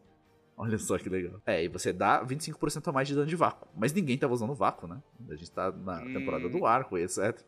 [0.63, 1.41] Olha só que legal.
[1.47, 3.67] É, e você dá 25% a mais de dano de vácuo.
[3.75, 5.03] Mas ninguém tava usando vácuo, né?
[5.31, 6.13] A gente tá na Hum.
[6.13, 7.41] temporada do arco e etc.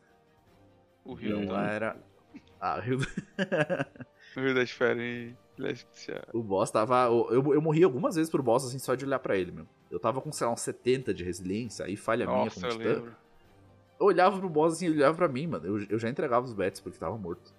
[1.05, 1.97] O Rio, Não tá- era...
[2.59, 2.81] Ah, o
[4.41, 5.35] o Rio das Férias.
[5.59, 5.69] Ele
[6.09, 7.05] é o boss tava...
[7.05, 9.67] Eu, eu morri algumas vezes pro boss, assim, só de olhar pra ele, meu.
[9.91, 12.79] Eu tava com, sei lá, uns 70 de resiliência, aí falha minha Nossa, como eu
[12.79, 12.95] titã.
[12.95, 13.17] lembro.
[14.01, 15.67] Eu olhava pro boss assim, ele olhava pra mim, mano.
[15.67, 17.53] Eu, eu já entregava os bets porque tava morto.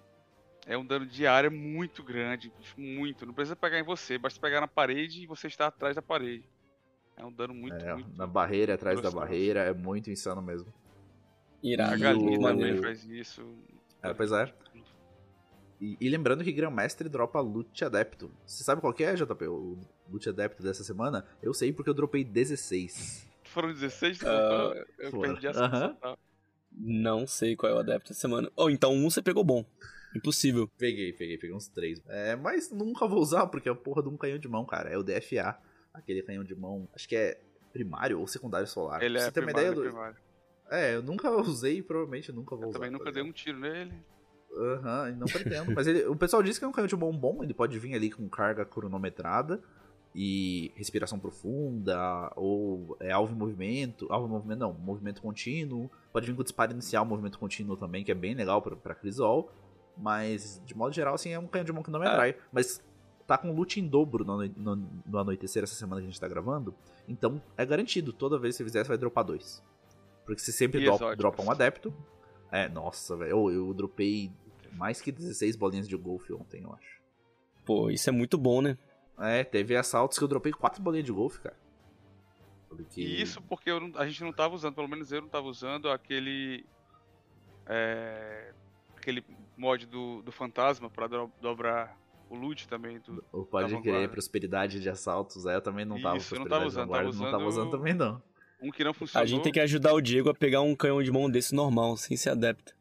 [0.65, 3.25] É um dano de área muito grande, muito.
[3.25, 6.47] Não precisa pegar em você, basta pegar na parede e você está atrás da parede.
[7.17, 8.17] É um dano muito, É, muito.
[8.17, 9.19] na barreira, atrás da gostoso.
[9.25, 10.73] barreira, é muito insano mesmo.
[11.63, 11.99] A Irado.
[11.99, 13.45] galinha o- também faz isso.
[14.01, 14.51] É, pois é.
[15.81, 18.31] E, e lembrando que Grandmaster dropa Loot Adepto.
[18.45, 19.47] Você sabe qual que é, JP?
[19.47, 19.77] O
[20.09, 21.25] Loot Adepto dessa semana?
[21.41, 23.27] Eu sei porque eu dropei 16.
[23.43, 24.85] Foram 16 que Ah?
[24.97, 25.33] Eu foram.
[25.33, 25.95] perdi a sensação.
[25.95, 26.17] tá?
[26.71, 28.49] Não sei qual é o adepto essa semana.
[28.55, 29.63] Oh, então um você pegou bom.
[30.15, 30.69] Impossível.
[30.77, 32.01] Peguei, peguei, peguei uns 3.
[32.07, 34.89] É, mas nunca vou usar porque é a porra de um canhão de mão, cara.
[34.89, 35.57] É o DFA.
[35.93, 37.39] Aquele canhão de mão, acho que é
[37.71, 39.01] primário ou secundário solar.
[39.03, 39.93] Ele é você ter uma primário, ideia ele é do...
[39.95, 40.17] primário.
[40.71, 42.79] É, eu nunca usei e provavelmente nunca vou Eu usar.
[42.79, 43.93] também nunca tá dei um tiro nele.
[44.55, 45.71] Aham, e não pretendo.
[45.73, 47.95] Mas ele- o pessoal diz que é um canhão de mão bom, ele pode vir
[47.95, 49.61] ali com carga cronometrada
[50.15, 54.07] e respiração profunda, ou é alvo em movimento.
[54.11, 55.89] Alvo em movimento não, movimento contínuo.
[56.11, 59.51] Pode vir com disparo inicial, movimento contínuo também, que é bem legal pra, pra Crisol.
[59.97, 62.11] Mas, de modo geral, assim, é um canhão de mão que não me Ah.
[62.11, 62.35] atrai.
[62.51, 62.83] Mas
[63.27, 64.75] tá com loot em dobro no, no,
[65.05, 66.75] no anoitecer essa semana que a gente tá gravando.
[67.07, 69.63] Então é garantido, toda vez que você fizer, você vai dropar dois.
[70.25, 71.17] Porque você sempre dro- exóticas.
[71.17, 71.93] dropa um adepto.
[72.51, 73.31] É, nossa, velho.
[73.31, 74.31] Eu, eu dropei
[74.73, 77.01] mais que 16 bolinhas de golfe ontem, eu acho.
[77.65, 78.77] Pô, isso é muito bom, né?
[79.19, 81.55] É, teve assaltos que eu dropei 4 bolinhas de golfe, cara.
[82.67, 82.99] Porque...
[83.01, 85.47] E isso porque eu não- a gente não tava usando, pelo menos eu não tava
[85.47, 86.65] usando aquele.
[87.67, 88.51] é,
[88.97, 89.23] aquele
[89.57, 91.97] mod do, do fantasma pra do- dobrar
[92.29, 92.99] o loot também.
[92.99, 94.07] Do, Ou pode vanguarda.
[94.09, 95.45] prosperidade de assaltos.
[95.45, 97.71] É, eu também não tava Isso, não tava usando, vanguarda, tava não tava usando- usando
[97.77, 98.21] também não.
[98.61, 99.23] um que não funcionou.
[99.23, 101.95] A gente tem que ajudar o Diego a pegar um canhão de mão desse normal,
[101.97, 102.75] sem ser adepto.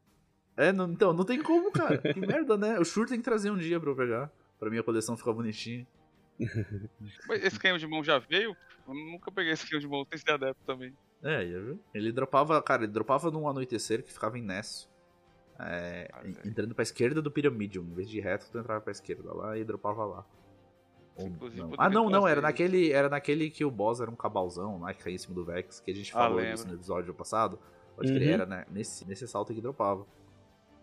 [0.57, 1.99] É, não- então, não tem como, cara.
[1.99, 2.79] Que merda, né?
[2.79, 4.31] O Shur tem que trazer um dia pra eu pegar.
[4.59, 5.87] Pra minha coleção ficar bonitinha.
[7.29, 8.57] Mas esse canhão de mão já veio?
[8.87, 10.93] Eu nunca peguei esse canhão de mão sem ser adepto também.
[11.23, 11.81] É, já viu?
[11.95, 14.91] Ele dropava, cara, ele dropava num anoitecer que ficava em Nesso.
[15.67, 17.85] É, Ah, entrando pra esquerda do Pyramidium.
[17.85, 20.27] Em vez de reto, tu entrava pra esquerda lá e dropava lá.
[21.17, 21.73] Ou não.
[21.77, 25.03] Ah, não, não, era naquele, era naquele que o boss era um cabalzão lá que
[25.05, 27.59] caía em cima do Vex, que a gente Ah, falou disso no episódio passado.
[27.95, 28.35] Pode crer, Uhum.
[28.35, 30.07] era né, nesse, nesse assalto que dropava.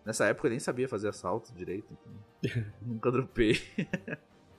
[0.05, 2.13] Nessa época eu nem sabia fazer assalto direito, então
[2.81, 3.59] nunca dropei.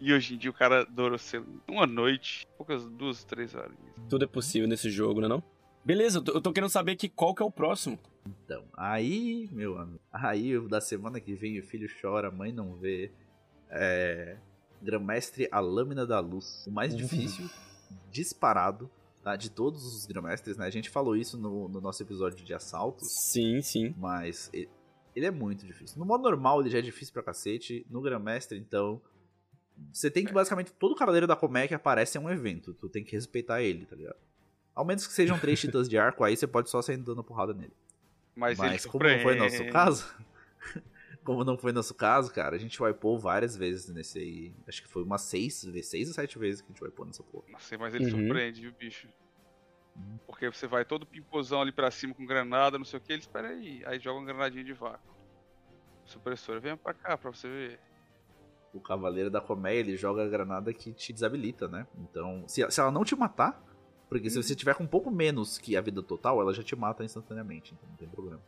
[0.00, 0.86] E hoje em dia o cara
[1.18, 3.72] ser uma noite, poucas duas, três horas.
[4.08, 5.42] Tudo é possível nesse jogo, né não?
[5.84, 7.98] Beleza, eu tô, eu tô querendo saber aqui qual que é o próximo.
[8.44, 12.74] Então, aí, meu amigo, aí da semana que vem o filho chora, a mãe não
[12.76, 13.10] vê.
[13.70, 14.36] É.
[14.82, 16.66] Grão-mestre A Lâmina da Luz.
[16.66, 16.98] O mais Uhum.
[17.00, 17.48] difícil,
[18.10, 18.90] disparado,
[19.22, 19.36] tá?
[19.36, 20.66] De todos os grão-mestres, né?
[20.66, 23.94] A gente falou isso no, no nosso episódio de assaltos, Sim, sim.
[23.98, 24.68] mas ele,
[25.14, 25.98] ele é muito difícil.
[25.98, 27.86] No modo normal, ele já é difícil pra cacete.
[27.90, 29.00] No grão-mestre, então.
[29.92, 30.72] Você tem que basicamente.
[30.72, 32.74] Todo cavaleiro da Comé que aparece é um evento.
[32.74, 34.16] Tu tem que respeitar ele, tá ligado?
[34.80, 37.52] Ao menos que sejam três titãs de arco, aí você pode só sair dando porrada
[37.52, 37.76] nele.
[38.34, 40.14] Mas, Mas como não foi nosso caso,
[41.22, 44.54] como não foi nosso caso, cara, a gente wipou várias vezes nesse aí.
[44.66, 47.44] Acho que foi umas seis, seis ou sete vezes que a gente wipou nessa porra.
[47.50, 48.10] Não sei, mas ele Uhum.
[48.10, 49.06] surpreende, viu, bicho?
[49.94, 50.18] Uhum.
[50.26, 53.20] Porque você vai todo pimpozão ali pra cima com granada, não sei o que, ele
[53.20, 53.82] espera aí.
[53.84, 55.14] Aí joga uma granadinha de vácuo.
[56.06, 57.80] Supressora, vem pra cá pra você ver.
[58.72, 61.86] O Cavaleiro da Colmeia, ele joga a granada que te desabilita, né?
[61.98, 63.62] Então, se, se ela não te matar,
[64.10, 66.74] Porque se você tiver com um pouco menos que a vida total, ela já te
[66.74, 68.40] mata instantaneamente, então não tem problema.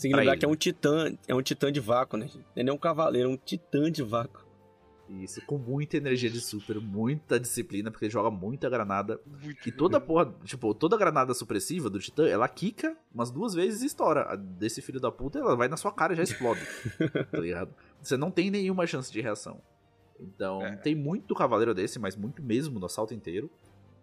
[0.00, 2.28] Tem que lembrar que é um titã, é um titã de vácuo, né?
[2.54, 4.46] Ele é um cavaleiro, é um titã de vácuo.
[5.08, 9.18] Isso, com muita energia de super, muita disciplina, porque ele joga muita granada.
[9.24, 13.80] Muito e toda porra, tipo, toda granada supressiva do Titã, ela quica umas duas vezes
[13.80, 14.22] e estoura.
[14.22, 16.60] A desse filho da puta, ela vai na sua cara e já explode.
[17.32, 17.74] tá ligado?
[18.02, 19.62] Você não tem nenhuma chance de reação.
[20.20, 20.76] Então, é.
[20.76, 23.50] tem muito cavaleiro desse, mas muito mesmo no assalto inteiro.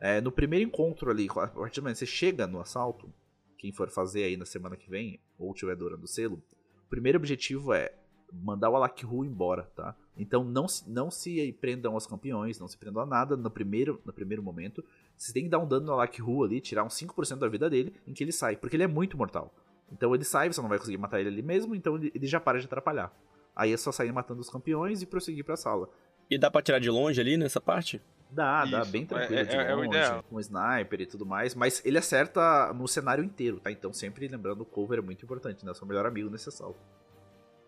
[0.05, 3.11] É, no primeiro encontro ali, a partir do momento que você chega no assalto,
[3.57, 6.43] quem for fazer aí na semana que vem, ou tiver durando o selo,
[6.85, 7.91] o primeiro objetivo é
[8.31, 9.95] mandar o Alakru embora, tá?
[10.15, 14.13] Então não, não se prendam aos campeões, não se prendam a nada no primeiro, no
[14.13, 14.85] primeiro momento.
[15.17, 17.91] Você tem que dar um dano no Alakru ali, tirar uns 5% da vida dele,
[18.05, 19.51] em que ele sai, porque ele é muito mortal.
[19.91, 22.39] Então ele sai, você não vai conseguir matar ele ali mesmo, então ele, ele já
[22.39, 23.11] para de atrapalhar.
[23.55, 25.89] Aí é só sair matando os campeões e prosseguir pra sala.
[26.29, 27.99] E dá pra tirar de longe ali nessa parte?
[28.29, 31.55] Dá, Isso, dá bem tranquilo é, de é, longe, é com sniper e tudo mais,
[31.55, 33.71] mas ele acerta no cenário inteiro, tá?
[33.71, 35.73] Então sempre lembrando, o cover é muito importante, né?
[35.73, 36.79] Seu melhor amigo nesse assalto.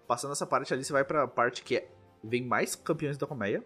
[0.08, 1.89] Passando essa parte ali, você vai pra parte que é,
[2.24, 3.63] vem mais campeões da colmeia.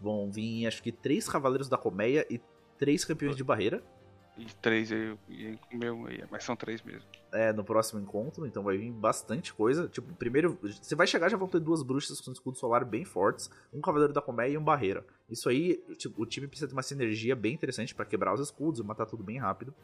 [0.00, 2.40] Vão vir, acho que, três cavaleiros da colmeia e
[2.78, 3.82] três campeões de barreira.
[4.40, 5.14] E três aí,
[5.70, 7.06] meu, mas são três mesmo.
[7.30, 9.86] É, no próximo encontro, então vai vir bastante coisa.
[9.86, 13.50] Tipo, primeiro, você vai chegar já vão ter duas bruxas com escudo solar bem fortes,
[13.70, 15.04] um cavaleiro da colmeia e um barreira.
[15.28, 18.80] Isso aí, tipo, o time precisa ter uma sinergia bem interessante para quebrar os escudos
[18.80, 19.74] e matar tudo bem rápido.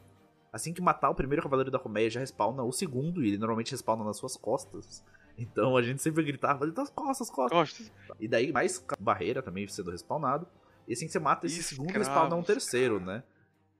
[0.51, 3.71] Assim que matar o primeiro cavaleiro da colmeia, já respawna o segundo, e ele normalmente
[3.71, 5.03] respawna nas suas costas.
[5.37, 7.59] Então a gente sempre gritava, das costas, costas.
[7.59, 7.91] costas.
[8.19, 10.47] E daí mais barreira também sendo respawnado.
[10.87, 13.17] E assim que você mata esse Escravos, segundo, respawna um terceiro, cara.
[13.17, 13.23] né?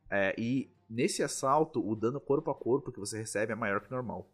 [0.09, 3.91] É, e nesse assalto, o dano corpo a corpo que você recebe é maior que
[3.91, 4.29] normal.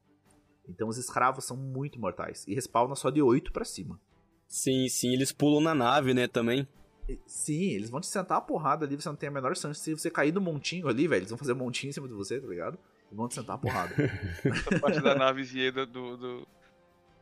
[0.68, 2.46] Então os escravos são muito mortais.
[2.48, 4.00] E respawna só de 8 para cima.
[4.48, 6.68] Sim, sim, eles pulam na nave, né, também.
[7.26, 9.80] Sim, eles vão te sentar a porrada ali, você não tem a menor chance.
[9.80, 12.14] Se você cair do montinho ali, velho, eles vão fazer um montinho em cima de
[12.14, 12.78] você, tá ligado?
[13.12, 13.94] E vão te sentar a porrada.
[14.46, 16.48] Essa parte da navezinha do, do,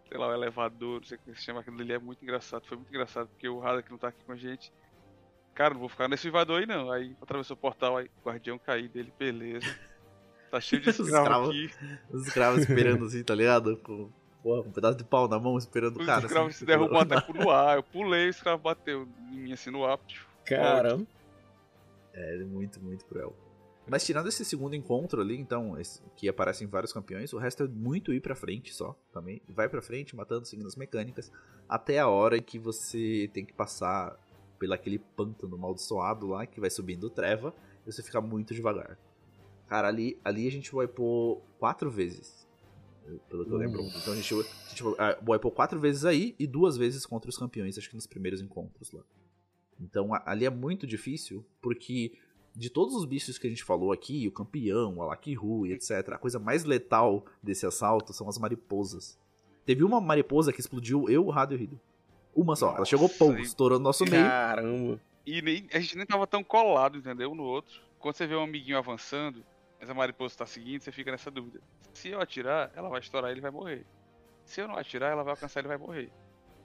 [0.07, 2.65] sei lá, o elevador, não sei o que se chama aquilo ali, é muito engraçado.
[2.67, 4.71] Foi muito engraçado, porque o Rada que não tá aqui com a gente.
[5.53, 6.91] Cara, não vou ficar nesse elevador aí não.
[6.91, 9.67] Aí atravessou o portal, aí o guardião cair dele, beleza.
[10.49, 11.71] Tá cheio de escravo aqui.
[12.09, 13.77] Os escravos esperando assim, tá ligado?
[13.77, 14.09] Com,
[14.43, 16.19] porra, um pedaço de pau na mão esperando o cara.
[16.19, 17.77] Os escravos assim, se derrubou até no ar.
[17.77, 19.99] Eu pulei, o escravo bateu em mim assim no ar.
[20.45, 21.05] Caramba.
[22.13, 23.35] É, muito, muito cruel.
[23.87, 27.67] Mas tirando esse segundo encontro ali, então, esse, que aparecem vários campeões, o resto é
[27.67, 29.41] muito ir pra frente só, também.
[29.49, 31.31] Vai pra frente, matando, seguindo as mecânicas,
[31.67, 34.17] até a hora que você tem que passar
[34.62, 37.52] pelo aquele pântano maldiçoado lá, que vai subindo treva,
[37.84, 38.95] e você fica muito devagar.
[39.67, 42.47] Cara, ali, ali a gente vai pôr quatro vezes.
[43.28, 43.82] Pelo que eu lembro.
[43.82, 44.84] Então a gente, a gente
[45.24, 48.39] vai pôr quatro vezes aí e duas vezes contra os campeões, acho que nos primeiros
[48.39, 49.02] encontros lá.
[49.80, 52.15] Então ali é muito difícil, porque
[52.56, 56.10] de todos os bichos que a gente falou aqui, o campeão, o Alakiru e etc.,
[56.10, 59.17] a coisa mais letal desse assalto são as mariposas.
[59.65, 61.82] Teve uma mariposa que explodiu eu, o Rado e o Rido.
[62.35, 62.67] Uma só.
[62.67, 64.23] Nossa, ela chegou, pum, estourou no nosso meio.
[64.23, 64.99] Caramba.
[65.25, 67.31] E nem, a gente nem tava tão colado, entendeu?
[67.31, 67.81] Um no outro.
[67.99, 69.43] Quando você vê um amiguinho avançando,
[69.79, 71.61] essa mariposa tá seguindo, você fica nessa dúvida.
[71.93, 73.85] Se eu atirar, ela vai estourar e ele vai morrer.
[74.45, 76.11] Se eu não atirar, ela vai alcançar e ele vai morrer.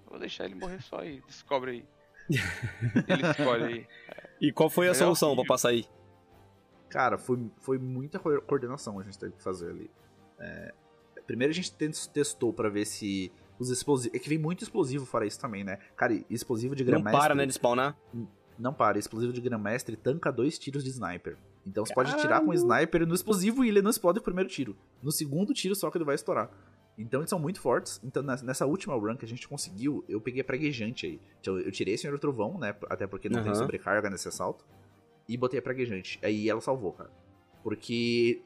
[0.05, 1.21] Eu vou deixar ele morrer só aí.
[1.27, 1.85] Descobre aí.
[3.09, 3.87] ele escolhe aí.
[4.41, 5.87] E qual foi a é solução para passar aí?
[6.89, 9.91] Cara, foi, foi muita coordenação a gente teve que fazer ali.
[10.39, 10.75] É,
[11.27, 11.73] primeiro a gente
[12.13, 14.15] testou para ver se os explosivos.
[14.15, 15.79] É que vem muito explosivo fora isso também, né?
[15.97, 17.13] Cara, explosivo de Grandmaster.
[17.13, 17.97] Não para, né, de spawnar?
[18.59, 18.99] Não para.
[18.99, 21.37] Explosivo de Grandmaster tanca dois tiros de sniper.
[21.67, 22.13] Então você Caramba.
[22.13, 24.77] pode tirar com o sniper no explosivo e ele não explode o primeiro tiro.
[25.03, 26.51] No segundo tiro só que ele vai estourar.
[26.97, 28.01] Então eles são muito fortes.
[28.05, 31.21] Então nessa última run que a gente conseguiu, eu peguei a praguejante aí.
[31.41, 32.75] Então, eu tirei o Senhor Trovão, né?
[32.89, 33.45] Até porque não uhum.
[33.45, 34.65] tem sobrecarga nesse assalto.
[35.29, 36.19] E botei a praguejante.
[36.23, 37.11] Aí ela salvou, cara.
[37.63, 38.43] Porque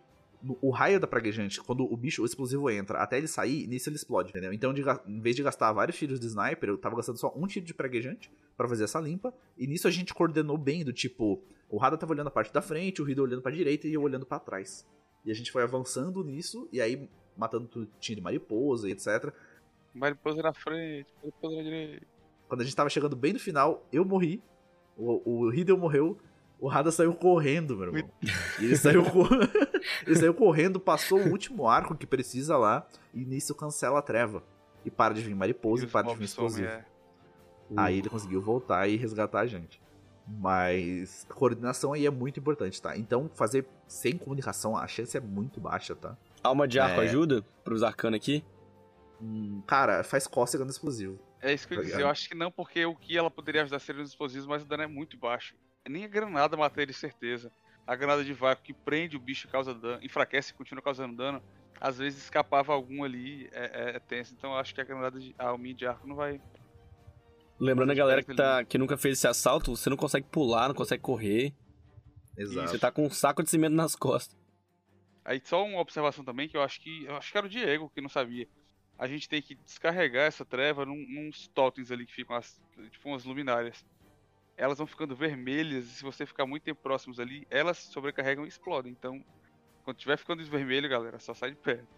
[0.61, 3.97] o raio da praguejante, quando o bicho, o explosivo entra, até ele sair, nisso ele
[3.97, 4.53] explode, entendeu?
[4.53, 7.47] Então, de, em vez de gastar vários tiros de sniper, eu tava gastando só um
[7.47, 9.35] tiro de praguejante para fazer essa limpa.
[9.59, 12.63] E nisso a gente coordenou bem, do tipo, o Rada tava olhando a parte da
[12.63, 14.87] frente, o Rido olhando pra direita e eu olhando para trás.
[15.25, 19.33] E a gente foi avançando nisso, e aí matando tinha de mariposa e etc.
[19.95, 22.07] Mariposa na frente, mariposa na direita.
[22.49, 24.43] Quando a gente tava chegando bem no final, eu morri,
[24.97, 26.19] o, o Hideo morreu,
[26.61, 28.11] o Rada saiu correndo, meu irmão.
[28.61, 29.03] E ele saiu,
[30.07, 34.43] ele saiu correndo, passou o último arco que precisa lá, e nisso cancela a treva.
[34.85, 36.69] E para de vir mariposa e, e para de vir explosivo.
[36.69, 36.85] É.
[37.77, 39.81] Aí ele conseguiu voltar e resgatar a gente.
[40.27, 42.97] Mas a coordenação aí é muito importante, tá?
[42.97, 46.17] Então fazer sem comunicação, a chance é muito baixa, tá?
[46.43, 47.05] Alma de arco é...
[47.05, 48.45] ajuda pros arcanos aqui?
[49.21, 51.19] Hum, cara, faz cócega no explosivo.
[51.43, 52.03] É isso que eu ia tá dizer.
[52.03, 54.67] Eu acho que não, porque o que ela poderia ajudar seria nos explosivos, mas o
[54.67, 55.55] dano é muito baixo.
[55.89, 57.51] Nem a granada mata ele, certeza.
[57.87, 61.17] a granada de vácuo que prende o bicho e causa dano, enfraquece e continua causando
[61.17, 61.43] dano,
[61.81, 64.35] às vezes escapava algum ali, é, é, é tenso.
[64.35, 66.41] Então eu acho que a granada de a alminha de arco não vai.
[67.59, 70.75] Lembrando a galera que, tá, que nunca fez esse assalto, você não consegue pular, não
[70.75, 71.55] consegue correr.
[72.37, 72.69] Exato.
[72.69, 74.39] Você tá com um saco de cimento nas costas.
[75.25, 77.05] Aí só uma observação também que eu acho que.
[77.05, 78.49] Eu acho que era o Diego que não sabia.
[78.99, 83.09] A gente tem que descarregar essa treva num, nos totens ali que ficam as, tipo
[83.09, 83.85] umas luminárias.
[84.61, 88.49] Elas vão ficando vermelhas e se você ficar muito tempo próximos ali, elas sobrecarregam e
[88.49, 88.93] explodem.
[88.93, 89.25] Então,
[89.83, 91.89] quando tiver ficando vermelho, galera, só sai de perto.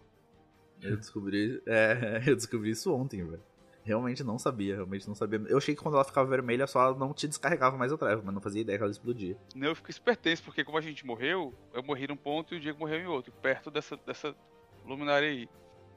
[0.81, 3.43] Eu descobri, é, eu descobri isso ontem, velho.
[3.85, 5.43] Realmente não sabia, realmente não sabia.
[5.49, 8.23] Eu achei que quando ela ficava vermelha, só ela não te descarregava mais a treva,
[8.25, 9.37] mas não fazia ideia que ela explodia.
[9.57, 12.61] Não, eu fico espertense, porque como a gente morreu, eu morri num ponto e o
[12.61, 14.37] Diego morreu em outro, perto dessa, dessa
[14.85, 15.49] luminária aí.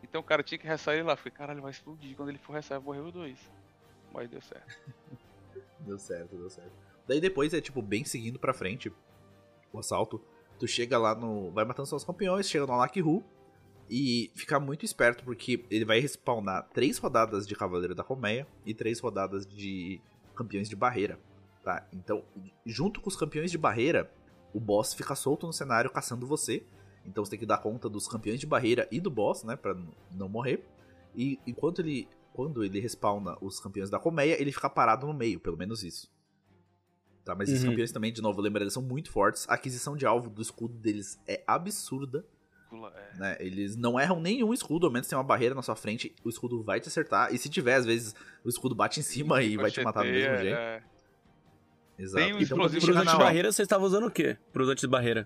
[0.01, 1.15] Então o cara tinha que ressair lá.
[1.15, 2.15] Falei, caralho, vai explodir.
[2.15, 3.39] Quando ele for ressair, morreu dois.
[4.11, 4.79] Mas deu certo.
[5.85, 6.71] deu certo, deu certo.
[7.07, 8.91] Daí depois é tipo bem seguindo pra frente
[9.71, 10.21] o assalto.
[10.59, 11.51] Tu chega lá no.
[11.51, 13.23] Vai matando seus campeões, chega no Alakihu.
[13.87, 18.73] E ficar muito esperto porque ele vai respawnar três rodadas de Cavaleiro da Colmeia e
[18.73, 20.01] três rodadas de
[20.35, 21.19] campeões de barreira.
[21.63, 21.87] Tá?
[21.93, 22.23] Então,
[22.65, 24.11] junto com os campeões de barreira,
[24.53, 26.63] o boss fica solto no cenário caçando você.
[27.05, 29.55] Então você tem que dar conta dos campeões de barreira e do boss, né?
[29.55, 29.75] Pra
[30.11, 30.65] não morrer.
[31.15, 32.07] E enquanto ele.
[32.35, 36.11] Quando ele respawna os campeões da colmeia, ele fica parado no meio, pelo menos isso.
[37.23, 37.69] Tá, mas esses uhum.
[37.69, 39.47] campeões também, de novo, lembra, eles são muito fortes.
[39.47, 42.25] A aquisição de alvo do escudo deles é absurda.
[42.73, 43.17] É.
[43.17, 43.37] Né?
[43.39, 46.61] Eles não erram nenhum escudo, ao menos tem uma barreira na sua frente, o escudo
[46.61, 47.33] vai te acertar.
[47.33, 50.09] E se tiver, às vezes, o escudo bate em cima e vai te matar do
[50.09, 50.83] mesmo é, jeito.
[51.97, 52.21] Exato.
[52.21, 54.37] Tem um então, explosivo então, de barreira, você estava usando o quê?
[54.51, 55.25] Produto de barreira?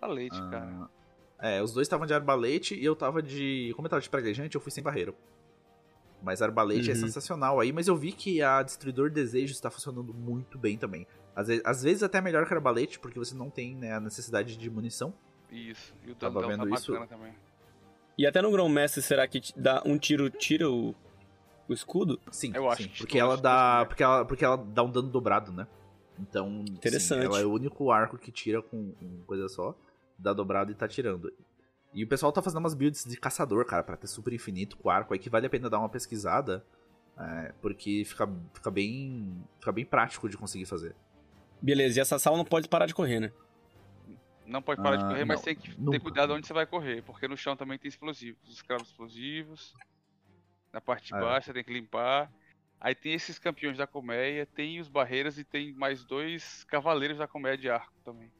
[0.00, 0.90] Arbalete, ah, cara.
[1.38, 3.70] É, os dois estavam de arbalete e eu tava de.
[3.76, 5.14] Como eu tava de praguejante, eu fui sem barreira.
[6.22, 6.98] Mas arbalete é uhum.
[6.98, 11.06] é sensacional aí, mas eu vi que a Destruidor Desejo está funcionando muito bem também.
[11.34, 14.56] Às vezes, às vezes até melhor que arbalete, porque você não tem né, a necessidade
[14.56, 15.14] de munição.
[15.50, 16.92] Isso, e o Tava vendo tá isso.
[17.06, 17.32] também.
[18.18, 20.94] E até no Grão Mestre, será que dá um tiro tira o,
[21.66, 22.20] o escudo?
[22.30, 22.82] Sim, eu acho.
[22.82, 23.84] Sim, porque ela dá.
[23.86, 25.66] Porque ela, porque ela dá um dano dobrado, né?
[26.18, 27.20] Então, Interessante.
[27.20, 29.74] Sim, ela é o único arco que tira com, com coisa só
[30.20, 31.32] dá dobrado e tá tirando.
[31.92, 34.88] E o pessoal tá fazendo umas builds de caçador, cara, para ter super infinito com
[34.88, 36.64] arco aí que vale a pena dar uma pesquisada.
[37.18, 39.44] É, porque fica, fica bem.
[39.58, 40.94] Fica bem prático de conseguir fazer.
[41.60, 43.32] Beleza, e essa sala não pode parar de correr, né?
[44.46, 45.92] Não pode parar ah, de correr, não, mas tem que nunca.
[45.92, 49.74] ter cuidado onde você vai correr, porque no chão também tem explosivos, os escravos explosivos.
[50.72, 51.52] Na parte de ah, baixo é.
[51.52, 52.32] tem que limpar.
[52.80, 57.28] Aí tem esses campeões da colmeia, tem os barreiras e tem mais dois cavaleiros da
[57.28, 58.30] colmeia de arco também.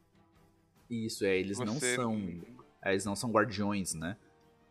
[0.88, 1.64] Isso, é, eles Você...
[1.64, 2.14] não são.
[2.14, 4.16] É, eles não são guardiões, né?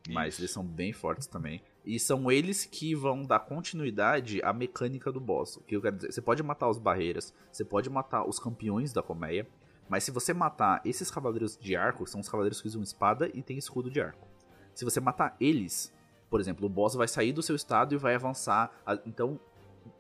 [0.08, 0.14] Isso.
[0.14, 1.62] Mas eles são bem fortes também.
[1.86, 5.58] E são eles que vão dar continuidade à mecânica do boss.
[5.58, 6.12] O que eu quero dizer?
[6.12, 9.48] Você pode matar os barreiras, você pode matar os campeões da colmeia,
[9.88, 13.42] mas se você matar esses cavaleiros de arco, são os cavaleiros que usam espada e
[13.42, 14.28] tem escudo de arco.
[14.74, 15.94] Se você matar eles,
[16.30, 18.72] por exemplo, o boss vai sair do seu estado e vai avançar.
[19.06, 19.40] Então,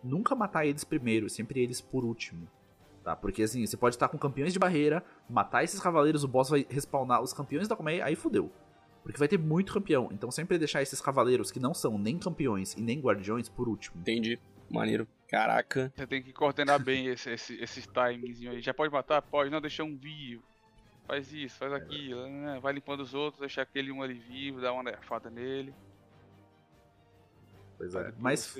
[0.03, 2.47] nunca matar eles primeiro, sempre eles por último
[3.09, 3.15] tá?
[3.15, 6.65] Porque assim, você pode estar com campeões de barreira, matar esses cavaleiros, o boss vai
[6.69, 8.51] respawnar os campeões da colmeia, aí fodeu.
[9.01, 10.09] Porque vai ter muito campeão.
[10.11, 13.99] Então sempre deixar esses cavaleiros que não são nem campeões e nem guardiões por último.
[14.01, 14.39] Entendi.
[14.69, 15.07] Maneiro.
[15.27, 15.91] Caraca.
[15.95, 18.61] Você tem que coordenar bem esse, esse, esses timings aí.
[18.61, 19.21] Já pode matar?
[19.21, 19.49] Pode.
[19.49, 20.43] Não, deixar um vivo.
[21.07, 22.27] Faz isso, faz aquilo.
[22.27, 22.59] Né?
[22.61, 25.73] Vai limpando os outros, deixar aquele um ali vivo, dá uma nerfada nele.
[27.77, 28.13] Pois é.
[28.19, 28.55] Mas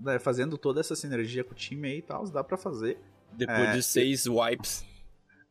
[0.00, 2.98] né, fazendo toda essa sinergia com o time aí e tal, dá pra fazer
[3.32, 4.84] depois é, de seis wipes.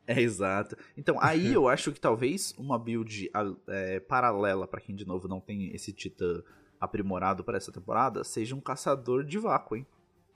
[0.05, 0.77] É, exato.
[0.95, 3.29] Então, aí eu acho que talvez uma build
[3.67, 6.41] é, paralela, para quem de novo não tem esse titã
[6.79, 9.85] aprimorado para essa temporada, seja um caçador de vácuo, hein?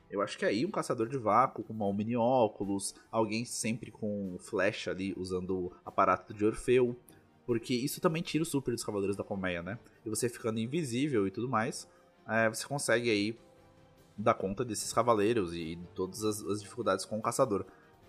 [0.10, 4.36] Eu acho que aí um caçador de vácuo com um mini óculos, alguém sempre com
[4.40, 7.00] flecha ali, usando o aparato de Orfeu,
[7.46, 9.80] porque isso também tira o super dos Cavaleiros da Colmeia, né?
[10.06, 11.88] E você ficando invisível e tudo mais,
[12.28, 13.38] é, você consegue aí
[14.22, 17.66] dar conta desses cavaleiros e de todas as, as, dificuldades com o caçador.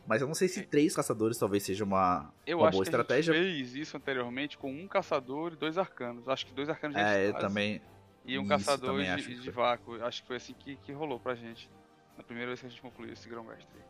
[0.06, 0.62] Mas eu não sei se é.
[0.64, 3.32] três caçadores talvez seja uma, eu uma acho boa que estratégia.
[3.32, 6.28] Eu fez isso anteriormente com um caçador e dois arcanos.
[6.28, 7.80] Acho que dois arcanos de É, eu também.
[8.24, 10.02] E um isso, caçador de, de vácuo.
[10.04, 11.70] Acho que foi assim que, que rolou pra gente.
[12.16, 13.80] Na primeira vez que a gente concluiu esse grão-mestre.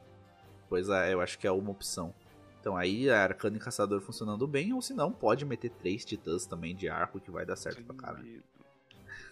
[0.69, 2.15] Pois é, eu acho que é uma opção.
[2.63, 6.47] Então aí a arcano e caçador funcionando bem, ou se não, pode meter três titãs
[6.47, 8.25] também de arco que vai dar certo Sem pra cara.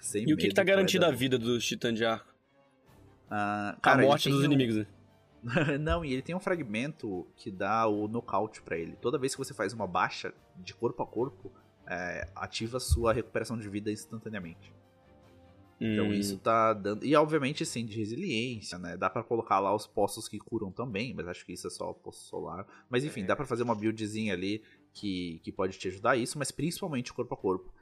[0.01, 2.35] Sem e o que, que tá garantido a vida dos titãs de arco?
[3.31, 4.45] Uh, cara, a morte dos um...
[4.45, 4.76] inimigos.
[4.76, 4.87] Né?
[5.81, 8.97] Não, e ele tem um fragmento que dá o nocaute para ele.
[9.01, 11.53] Toda vez que você faz uma baixa de corpo a corpo,
[11.87, 14.72] é, ativa sua recuperação de vida instantaneamente.
[15.81, 16.12] Então Hum.
[16.12, 17.07] isso tá dando.
[17.07, 18.99] E obviamente, sim, de resiliência, né?
[18.99, 21.91] Dá pra colocar lá os postos que curam também, mas acho que isso é só
[21.91, 22.66] o posto solar.
[22.91, 23.24] Mas enfim, É.
[23.24, 24.62] dá pra fazer uma buildzinha ali
[24.93, 27.72] que, que pode te ajudar a isso, mas principalmente corpo a corpo.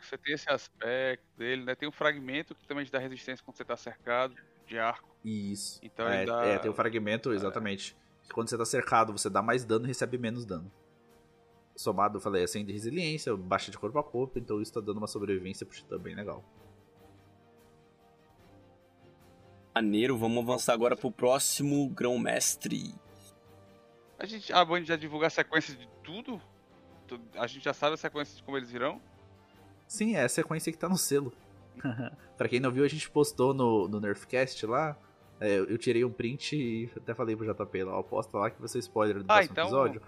[0.00, 1.74] Você tem esse aspecto dele, né?
[1.74, 4.36] Tem um fragmento que também te dá resistência quando você tá cercado
[4.66, 5.08] de arco.
[5.24, 5.80] Isso.
[5.82, 7.96] Então é, ele dá- é, tem o fragmento, exatamente.
[8.22, 10.70] Que quando você tá cercado, você dá mais dano e recebe menos dano.
[11.76, 14.98] Somado, eu falei, assim, de resiliência, baixa de corpo a corpo, então isso tá dando
[14.98, 16.44] uma sobrevivência pro Titã bem legal.
[19.74, 22.94] Maneiro, vamos avançar agora pro próximo grão-mestre.
[24.18, 26.40] A gente, a Band já divulga a sequência de tudo?
[27.08, 29.02] Tu- A gente já sabe a sequência de como eles virão?
[29.88, 31.32] Sim, é a sequência que tá no selo.
[32.36, 34.96] pra quem não viu, a gente postou no, no Nerfcast lá.
[35.40, 38.58] é, eu tirei um print e até falei pro JP lá, ó, posta lá que
[38.58, 40.02] vai ser spoiler do Ah, próximo então- episódio.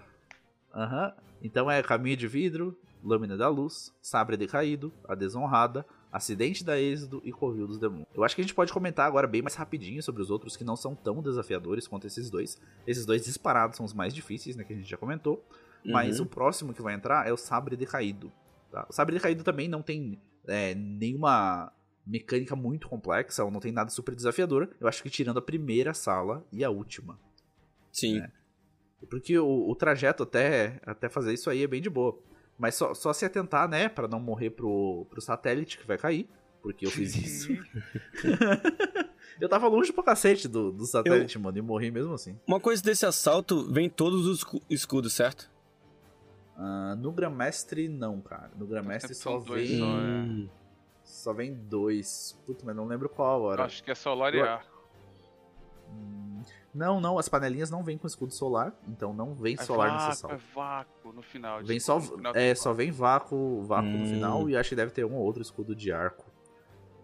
[0.73, 1.13] Aham.
[1.41, 7.21] Então é Caminho de Vidro, Lâmina da Luz, Sabre Decaído, A Desonrada, Acidente da Êxodo
[7.23, 8.07] e Covil dos Demônios.
[8.13, 10.63] Eu acho que a gente pode comentar agora bem mais rapidinho sobre os outros que
[10.63, 12.59] não são tão desafiadores quanto esses dois.
[12.87, 15.45] Esses dois disparados são os mais difíceis, né, que a gente já comentou.
[15.85, 16.25] Mas Uhum.
[16.25, 18.31] o próximo que vai entrar é o Sabre Decaído.
[18.71, 18.85] tá?
[18.89, 21.71] O Sabre Decaído também não tem é, nenhuma
[22.05, 24.69] mecânica muito complexa, ou não tem nada super desafiador.
[24.79, 27.19] Eu acho que tirando a primeira sala e a última.
[27.91, 28.19] Sim.
[28.19, 28.31] É.
[29.09, 32.17] Porque o, o trajeto até, até fazer isso aí é bem de boa.
[32.57, 36.27] Mas só, só se atentar, né, Pra não morrer pro, pro satélite que vai cair.
[36.61, 37.49] Porque eu fiz isso.
[39.39, 42.37] eu tava longe pra cacete do, do satélite, mano, e morri mesmo assim.
[42.47, 45.49] Uma coisa desse assalto, vem todos os escu- escudos, certo?
[46.57, 48.51] Ah, no Grandmestre, não, cara.
[48.55, 49.79] No Grandmestre São só dois vem.
[49.79, 50.21] só, é.
[50.23, 50.49] Hum.
[51.03, 52.37] Só vem dois.
[52.45, 53.63] Puta, mas não lembro qual agora.
[53.65, 54.75] Acho que é solar e arco.
[55.89, 56.41] Hum,
[56.73, 60.07] Não, não, as panelinhas não vêm com escudo solar, então não vem É solar vácuo,
[60.07, 60.33] nesse salto.
[60.33, 61.63] É vácuo no final.
[61.63, 64.05] Vem só, no final é, só vem vácuo, vácuo no Hum.
[64.05, 66.25] final e acho que deve ter um ou outro escudo de arco.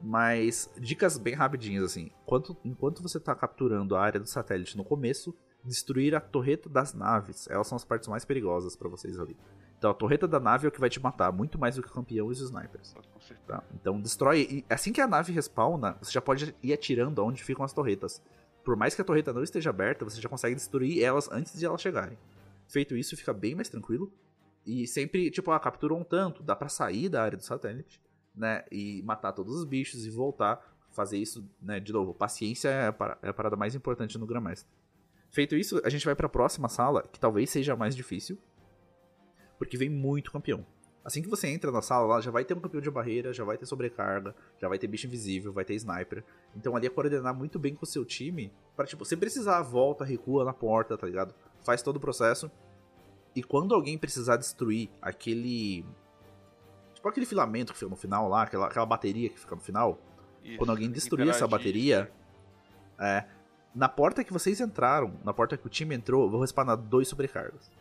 [0.01, 2.11] Mas dicas bem rapidinhas assim.
[2.23, 5.33] Enquanto, enquanto você tá capturando a área do satélite no começo,
[5.63, 7.47] destruir a torreta das naves.
[7.49, 9.37] Elas são as partes mais perigosas pra vocês ali.
[9.77, 11.89] Então a torreta da nave é o que vai te matar, muito mais do que
[11.89, 12.95] o campeão e os snipers.
[13.19, 13.39] Certeza.
[13.47, 13.63] Tá?
[13.73, 14.47] Então destrói.
[14.49, 18.21] E assim que a nave respawna, você já pode ir atirando onde ficam as torretas.
[18.63, 21.65] Por mais que a torreta não esteja aberta, você já consegue destruir elas antes de
[21.65, 22.17] elas chegarem.
[22.67, 24.09] Feito isso, fica bem mais tranquilo.
[24.65, 28.01] E sempre, tipo, ah, capturou um tanto, dá pra sair da área do satélite,
[28.33, 28.63] né?
[28.71, 30.71] E matar todos os bichos e voltar.
[30.91, 31.79] Fazer isso, né?
[31.79, 34.69] De novo, paciência é a para- é a parada mais importante no Grandmaster.
[35.33, 38.37] Feito isso, a gente vai pra próxima sala, que talvez seja a mais difícil.
[39.57, 40.63] Porque vem muito campeão.
[41.03, 43.43] Assim que você entra na sala lá, já vai ter um campeão de barreira, já
[43.43, 46.23] vai ter sobrecarga, já vai ter bicho invisível, vai ter sniper.
[46.55, 50.05] Então ali é coordenar muito bem com o seu time pra, tipo, se precisar, volta,
[50.05, 51.33] recua na porta, tá ligado?
[51.65, 52.49] Faz todo o processo.
[53.35, 55.83] E quando alguém precisar destruir aquele.
[56.93, 59.99] Tipo aquele filamento que fica no final lá, aquela, aquela bateria que fica no final.
[60.43, 62.11] Isso, Quando alguém destruir essa bateria,
[62.99, 63.25] é.
[63.75, 67.71] Na porta que vocês entraram, na porta que o time entrou, vão respawnar dois sobrecargas.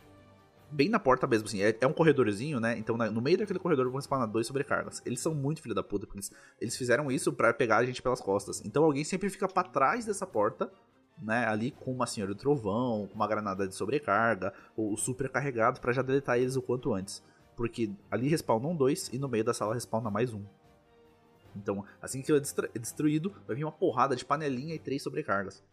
[0.71, 1.61] Bem na porta mesmo, assim.
[1.61, 2.75] É, é um corredorzinho, né?
[2.79, 5.03] Então na- no meio daquele corredor vão respawnar dois sobrecargas.
[5.05, 8.01] Eles são muito filho da puta, porque eles, eles fizeram isso pra pegar a gente
[8.01, 8.59] pelas costas.
[8.65, 10.71] Então alguém sempre fica pra trás dessa porta,
[11.21, 11.45] né?
[11.45, 15.93] Ali com uma senhora do trovão, com uma granada de sobrecarga, ou super carregado pra
[15.93, 17.21] já deletar eles o quanto antes.
[17.55, 20.41] Porque ali respawnam dois e no meio da sala respawna mais um.
[21.55, 22.39] Então, assim que ele
[22.73, 25.63] é destruído, vai vir uma porrada de panelinha e três sobrecargas.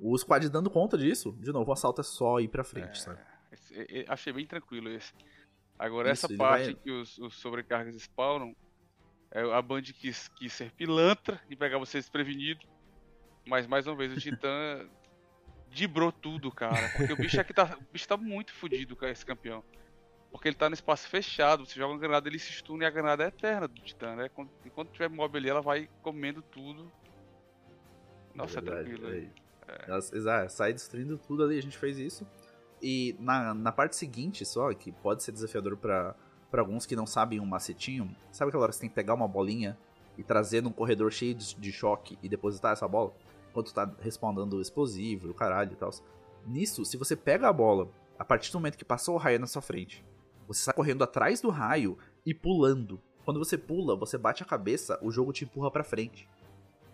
[0.00, 3.02] O squad dando conta disso, de novo, o assalto é só ir pra frente, É.
[3.02, 3.20] sabe?
[3.50, 5.12] Esse- achei bem tranquilo esse.
[5.78, 8.54] Agora, Isso, essa parte vai- que os, os sobrecargas spawnam,
[9.30, 12.66] é, a Band quis, quis ser pilantra e pegar você desprevenido.
[13.46, 14.88] Mas, mais uma vez, o Titã
[15.70, 16.88] dibrou tudo, cara.
[16.96, 19.62] Porque o bicho aqui tá, o bicho tá muito fodido com esse campeão.
[20.30, 22.90] Porque ele tá no espaço fechado, você joga uma granada, ele se stuna e a
[22.90, 24.28] granada é eterna do Titã, né?
[24.64, 26.90] Enquanto tiver mob ali, ela vai comendo tudo.
[28.34, 29.14] Nossa, é, Verdade, tranquilo.
[29.14, 29.47] é.
[29.86, 32.26] Elas- Exato, sai destruindo tudo ali, a gente fez isso.
[32.82, 36.14] E na, na parte seguinte, só, que pode ser desafiador pra
[36.52, 39.26] alguns que não sabem um macetinho, sabe aquela hora que você tem que pegar uma
[39.28, 39.76] bolinha
[40.16, 43.12] e trazer num corredor cheio de, de choque e depositar essa bola?
[43.50, 45.90] Enquanto tá respawnando o explosivo, caralho e tal.
[46.46, 47.88] Nisso, se você pega a bola,
[48.18, 50.04] a partir do momento que passou o raio na sua frente,
[50.46, 53.00] você sai correndo atrás do raio e pulando.
[53.24, 56.28] Quando você pula, você bate a cabeça, o jogo te empurra pra frente.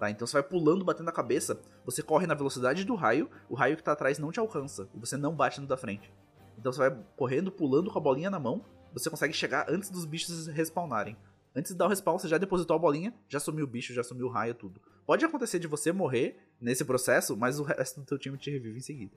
[0.05, 0.11] Tá?
[0.11, 3.77] Então você vai pulando, batendo a cabeça, você corre na velocidade do raio, o raio
[3.77, 6.13] que tá atrás não te alcança, e você não bate no da frente.
[6.59, 10.05] Então você vai correndo, pulando com a bolinha na mão, você consegue chegar antes dos
[10.05, 11.17] bichos respawnarem.
[11.57, 14.03] Antes de dar o respawn, você já depositou a bolinha, já sumiu o bicho, já
[14.03, 14.81] sumiu o raio, tudo.
[15.07, 18.79] Pode acontecer de você morrer nesse processo, mas o resto do teu time te revive
[18.79, 19.17] em seguida.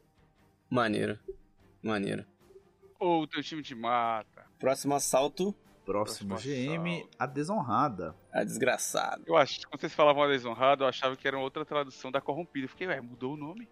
[0.69, 1.19] Maneiro.
[1.81, 2.25] Maneiro.
[2.99, 4.45] Ou o teu time te mata.
[4.59, 5.53] Próximo assalto,
[5.87, 8.13] Próximo Próximo GM, a desonrada.
[8.29, 9.23] Ah, desgraçado.
[9.25, 12.65] Eu acho, quando vocês falavam a desonrada, eu achava que era outra tradução da corrompida.
[12.65, 13.69] Eu fiquei, ué, mudou o nome?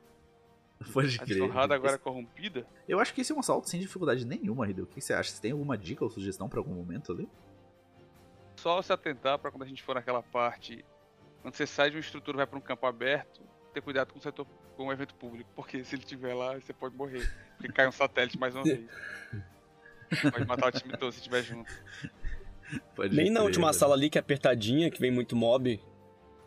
[0.93, 1.27] Pode A crer.
[1.39, 2.65] desonrada agora é corrompida?
[2.87, 4.85] Eu acho que esse é um assalto sem dificuldade nenhuma, Hideo.
[4.85, 5.29] O que você acha?
[5.31, 7.29] Você tem alguma dica ou sugestão pra algum momento ali?
[8.55, 10.85] Só se atentar pra quando a gente for naquela parte,
[11.41, 13.41] quando você sai de uma estrutura e vai pra um campo aberto,
[13.73, 14.47] ter cuidado com o setor,
[14.77, 17.29] com o evento público, porque se ele estiver lá, você pode morrer.
[17.57, 18.85] Porque cai um satélite mais uma vez.
[20.21, 21.71] Pode matar o time todo se estiver junto.
[22.95, 23.79] Pode Nem na crer, última velho.
[23.79, 25.79] sala ali, que é apertadinha, que vem muito mob.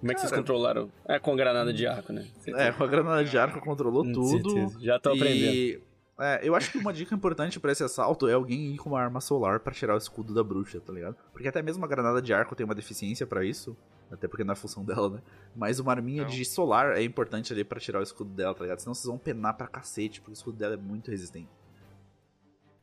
[0.00, 0.90] Como é que vocês controlaram?
[1.06, 2.26] É com a granada de arco, né?
[2.48, 4.50] É, com a granada de arco controlou Hum, tudo.
[4.50, 4.78] certeza.
[4.80, 5.54] Já tô aprendendo.
[5.54, 5.82] E,
[6.20, 9.00] é, eu acho que uma dica importante pra esse assalto é alguém ir com uma
[9.00, 11.16] arma solar pra tirar o escudo da bruxa, tá ligado?
[11.32, 13.76] Porque até mesmo a granada de arco tem uma deficiência pra isso.
[14.10, 15.18] Até porque não é função dela, né?
[15.54, 16.30] Mas uma arminha Não.
[16.30, 18.78] de solar é importante ali pra tirar o escudo dela, tá ligado?
[18.78, 21.48] Senão vocês vão penar pra cacete, porque o escudo dela é muito resistente.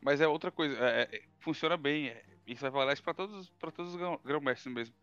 [0.06, 2.10] Mas é outra coisa, é- é- funciona bem.
[2.10, 4.96] é- isso vai valer pra todos, pra todos os grão- grão-mestres mesmo.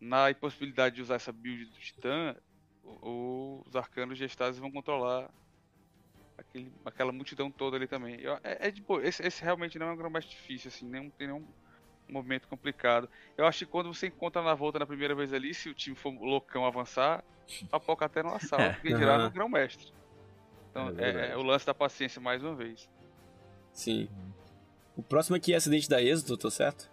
[0.00, 2.34] Na impossibilidade de usar essa build do Titã,
[2.82, 5.30] o- o- os arcanos gestados vão controlar
[6.38, 8.18] aquele, aquela multidão toda ali também.
[8.18, 11.10] Eu- é, é de boa, esse, esse realmente não é um grão-mestre difícil, assim, não
[11.10, 11.46] tem nenhum
[12.08, 13.06] movimento complicado.
[13.36, 15.94] Eu acho que quando você encontra na volta na primeira vez ali, se o time
[15.94, 17.22] for loucão avançar,
[17.70, 18.72] papoca até no assalto, É.
[18.72, 19.24] porque dirá Aham.
[19.24, 19.92] no grão-mestre.
[20.70, 22.88] Então É é, é o lance da paciência mais uma vez.
[23.74, 24.08] Sim.
[24.96, 26.90] O próximo aqui é acidente da êxito, tô certo?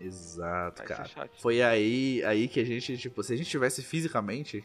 [0.00, 1.08] Exato, cara.
[1.38, 4.64] Foi aí, aí que a gente, tipo, se a gente tivesse fisicamente,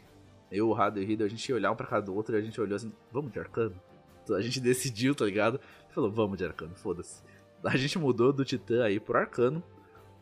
[0.50, 2.34] eu, o Rado e o Hideo, a gente ia olhar um pra cada do outro
[2.34, 3.80] e a gente olhou assim, vamos de arcano?
[4.24, 5.60] Então, A gente decidiu, tá ligado?
[5.90, 7.22] Falou, vamos de arcano, foda-se.
[7.62, 9.62] A gente mudou do Titã aí pro arcano,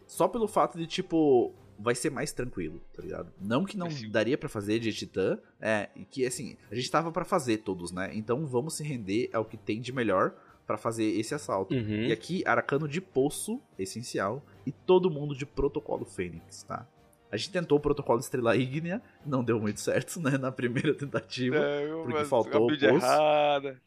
[0.07, 3.33] só pelo fato de, tipo, vai ser mais tranquilo, tá ligado?
[3.41, 6.91] Não que não Esse- daria pra fazer de Titã, é, e que assim, a gente
[6.91, 8.11] tava pra fazer todos, né?
[8.15, 10.35] Então vamos se render ao que tem de melhor
[10.67, 11.75] pra fazer esse assalto.
[11.75, 12.05] Uhum.
[12.07, 16.87] E aqui, Aracano de Poço, essencial, e todo mundo de Protocolo Fênix, tá?
[17.31, 21.57] A gente tentou o Protocolo Estrela Ígnea, não deu muito certo, né, na primeira tentativa.
[21.57, 22.85] É, porque faltou a o poço.
[22.85, 23.81] errada.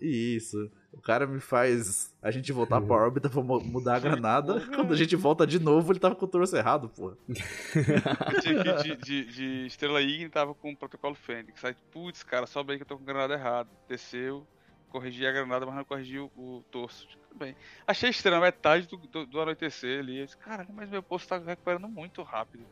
[0.00, 0.70] Isso.
[0.92, 2.86] O cara me faz a gente voltar Uhum.
[2.86, 4.60] pra órbita pra mu- mudar a granada.
[4.74, 7.16] Quando a gente volta de novo, ele tava com o torso errado, porra.
[7.28, 11.64] De, de, de Estrela Igni tava com o protocolo Fênix.
[11.64, 13.68] Aí, putz, cara, só bem que eu tô com granada errada.
[13.88, 14.46] Desceu,
[14.88, 17.06] corrigi a granada, mas não corrigi o, o torso.
[17.08, 17.56] Tudo bem.
[17.86, 20.18] Achei estranho, metade do, do, do anoitecer ali.
[20.18, 22.66] Eu disse, caralho, mas meu posto tá recuperando muito rápido.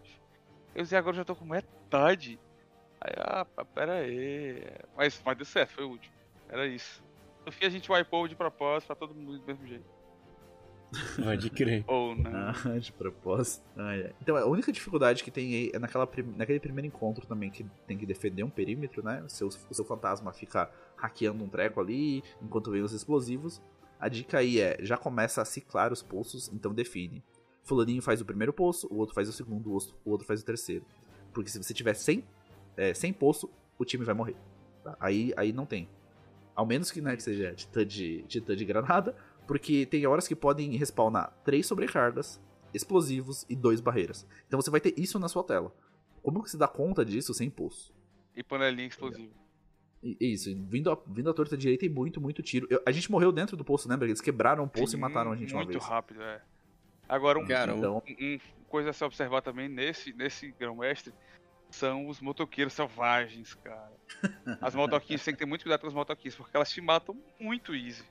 [0.74, 2.38] Eu disse, agora eu já tô com metade.
[3.00, 3.44] Aí, ah,
[3.74, 4.62] pera aí.
[4.96, 6.14] Mas, mas deu certo, foi último.
[6.48, 7.02] Era isso.
[7.44, 9.95] No fim a gente wipou de propósito pra todo mundo do mesmo jeito.
[11.22, 11.84] Pode crer.
[11.86, 12.30] Ou não.
[12.32, 13.64] Ah, de propósito.
[13.76, 14.14] Ai, ai.
[14.22, 17.64] Então, a única dificuldade que tem aí é naquela prim- naquele primeiro encontro também, que
[17.86, 19.22] tem que defender um perímetro, né?
[19.24, 23.60] O seu, o seu fantasma fica hackeando um treco ali, enquanto vem os explosivos.
[23.98, 27.22] A dica aí é, já começa a ciclar os poços, então define.
[27.64, 30.40] Fulaninho faz o primeiro poço, o outro faz o segundo, o outro, o outro faz
[30.40, 30.84] o terceiro.
[31.32, 32.22] Porque se você tiver 100,
[32.76, 34.36] é, 100 poço, o time vai morrer.
[34.84, 34.96] tá?
[35.00, 35.88] Aí, aí não tem.
[36.54, 39.14] Ao menos que, né, que seja titã de, titã de granada,
[39.46, 42.40] porque tem horas que podem respawnar três sobrecargas,
[42.74, 44.26] explosivos e dois barreiras.
[44.46, 45.74] Então você vai ter isso na sua tela.
[46.22, 47.94] Como que você dá conta disso sem poço?
[48.34, 49.32] E panelinha explosiva.
[50.02, 52.66] E- Isso, vindo a, vindo a torta direita e muito, muito tiro.
[52.70, 54.06] Eu- a gente morreu dentro do poço, lembra?
[54.06, 55.84] Eles quebraram o poço Sim, e mataram a gente uma Muito vez.
[55.84, 56.42] rápido, é.
[57.08, 58.38] Agora, um, Cara, Então, um- um
[58.68, 61.12] coisa a se observar também nesse, nesse grão-mestre
[61.70, 63.92] são os motoqueiros selvagens, cara.
[64.60, 67.74] As motoquinhas, tem que ter muito cuidado com as motoquinhas, porque elas te matam muito
[67.74, 68.04] easy.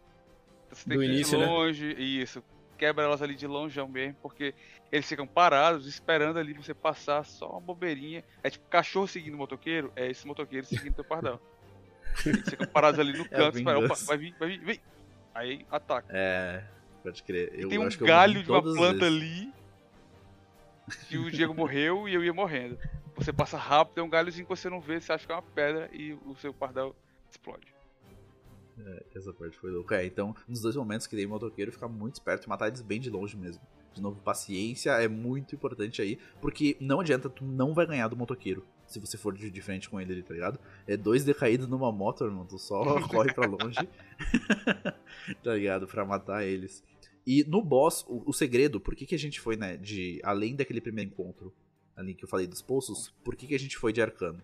[0.72, 1.50] Você tem Do que ir início, de né?
[1.52, 2.44] longe, isso.
[2.78, 4.54] Quebra elas ali de longeão mesmo, porque
[4.92, 8.24] eles ficam parados, esperando ali você passar só uma bobeirinha.
[8.44, 11.40] É tipo cachorro seguindo o motoqueiro, é esse motoqueiro seguindo teu pardal.
[12.26, 14.82] Eles ficam parados ali no É canto, esperando, opa, vai vir, vai vir, vem.
[15.34, 16.08] Aí ataca.
[16.16, 16.64] é.
[17.04, 17.54] Pode crer.
[17.54, 19.54] E Eu tem um galho de uma planta ali.
[21.08, 22.80] Que o Diego morreu e eu ia morrendo.
[23.16, 25.42] Você passa rápido, é um galhozinho que você não vê, você acha que é uma
[25.42, 26.96] pedra e o seu pardal
[27.30, 27.75] explode.
[29.16, 30.02] Essa parte foi louca.
[30.02, 33.00] É, então, nos dois momentos que dei motoqueiro, ficar muito esperto e matar eles bem
[33.00, 33.62] de longe mesmo.
[33.94, 38.18] De novo, paciência é muito importante aí, porque não adianta, tu não vai ganhar do
[38.18, 40.60] motoqueiro se você for de, de frente com ele ali, tá ligado?
[40.88, 43.78] É dois decaídos numa moto, irmão, tu só corre pra longe,
[45.44, 45.88] tá ligado?
[45.88, 46.84] Pra matar eles.
[47.26, 50.20] E no boss, o, o segredo, por que, que a gente foi, né, de.
[50.24, 51.54] Além daquele primeiro encontro
[51.96, 54.42] ali que eu falei dos poços, por que, que a gente foi de arcano?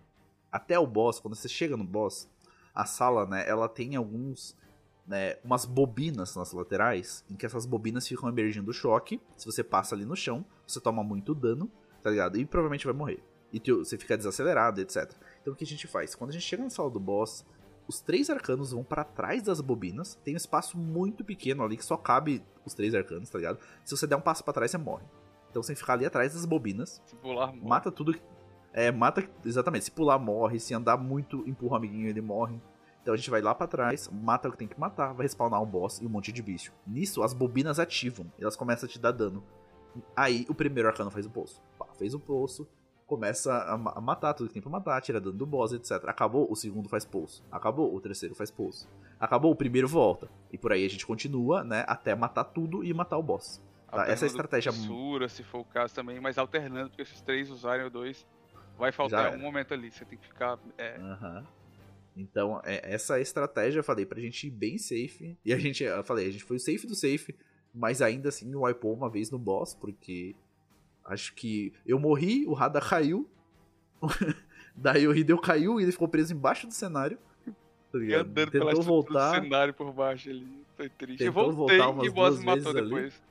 [0.50, 2.28] Até o boss, quando você chega no boss,
[2.74, 4.56] a sala, né, ela tem alguns.
[5.04, 9.20] Né, umas bobinas nas laterais, em que essas bobinas ficam emergindo choque.
[9.36, 11.68] Se você passa ali no chão, você toma muito dano,
[12.00, 12.38] tá ligado?
[12.38, 13.20] E provavelmente vai morrer.
[13.52, 15.12] E teu- você fica desacelerado, etc.
[15.40, 16.14] Então o que a gente faz?
[16.14, 17.44] Quando a gente chega na sala do boss,
[17.88, 20.14] os três arcanos vão para trás das bobinas.
[20.22, 23.58] Tem um espaço muito pequeno ali que só cabe os três arcanos, tá ligado?
[23.84, 25.04] Se você der um passo para trás, você morre.
[25.50, 27.02] Então você ficar ali atrás das bobinas.
[27.20, 27.68] Pular, morre.
[27.68, 28.14] Mata tudo.
[28.72, 29.28] É, mata.
[29.44, 29.84] Exatamente.
[29.84, 30.58] Se pular, morre.
[30.58, 32.60] Se andar muito, empurra o amiguinho, ele morre.
[33.02, 35.60] Então a gente vai lá pra trás, mata o que tem que matar, vai respawnar
[35.60, 36.72] um boss e um monte de bicho.
[36.86, 38.26] Nisso, as bobinas ativam.
[38.38, 39.42] E elas começam a te dar dano.
[40.16, 41.60] Aí o primeiro arcano faz o poço.
[41.78, 42.66] Pá, fez o poço.
[43.06, 46.04] Começa a, ma- a matar tudo que tem pra matar, tira dano do boss, etc.
[46.08, 47.44] Acabou, o segundo faz pulso.
[47.50, 48.88] Acabou, o terceiro faz pulso.
[49.20, 50.30] Acabou, o primeiro volta.
[50.52, 51.84] E por aí a gente continua, né?
[51.88, 53.60] Até matar tudo e matar o boss.
[53.90, 54.72] Tá, essa é a estratégia.
[54.72, 58.26] Fissura, se for o caso também, mas alternando, porque esses três usarem o dois,
[58.82, 59.36] vai faltar era.
[59.36, 59.92] um momento ali.
[59.92, 60.58] Você tem que ficar.
[60.76, 61.46] É, Aham.
[62.16, 65.38] Então, é, essa é estratégia, eu falei, pra gente ir bem safe.
[65.44, 67.34] E a gente, eu falei, a gente foi o safe do safe,
[67.72, 70.34] mas ainda assim wipou uma vez no boss, porque
[71.06, 73.30] acho que eu morri, o Rada caiu,
[74.76, 77.18] daí o Hideo caiu e ele ficou preso embaixo do cenário.
[77.90, 80.66] Tá e andando pela Tentou estrutura voltar, do cenário por baixo ali.
[80.76, 81.24] Foi triste.
[81.24, 82.82] Eu Tentou voltei voltar umas e o boss me matou ali.
[82.82, 83.22] depois.